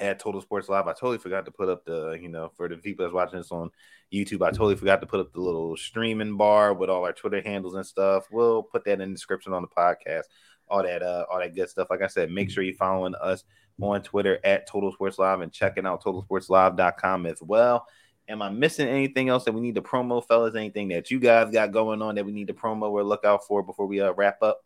[0.00, 0.86] at Total Sports Live.
[0.86, 3.52] I totally forgot to put up the, you know, for the people that's watching this
[3.52, 3.70] on
[4.12, 7.40] YouTube, I totally forgot to put up the little streaming bar with all our Twitter
[7.40, 8.26] handles and stuff.
[8.32, 10.24] We'll put that in the description on the podcast.
[10.68, 11.88] All that, uh, all that good stuff.
[11.90, 13.44] Like I said, make sure you're following us
[13.80, 17.86] on Twitter at Total Sports Live and checking out totalsportslive.com as well.
[18.28, 20.54] Am I missing anything else that we need to promo, fellas?
[20.54, 23.44] Anything that you guys got going on that we need to promo or look out
[23.46, 24.64] for before we uh, wrap up?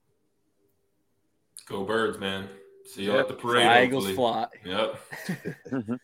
[1.67, 2.49] Go birds, man.
[2.87, 3.21] See you Yep.
[3.21, 3.63] at the parade.
[3.65, 4.47] Fly, Eagles fly.
[4.65, 5.01] Yep.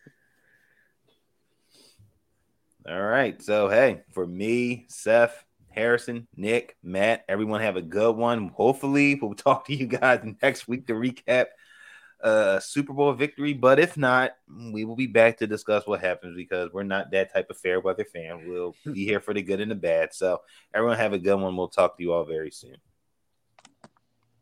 [2.89, 3.41] All right.
[3.41, 8.49] So, hey, for me, Seth, Harrison, Nick, Matt, everyone have a good one.
[8.49, 11.47] Hopefully, we'll talk to you guys next week to recap
[12.23, 13.53] uh Super Bowl victory.
[13.53, 14.31] But if not,
[14.71, 17.79] we will be back to discuss what happens because we're not that type of fair
[17.79, 18.47] weather fan.
[18.47, 20.13] We'll be here for the good and the bad.
[20.13, 20.41] So,
[20.73, 21.55] everyone have a good one.
[21.55, 22.77] We'll talk to you all very soon.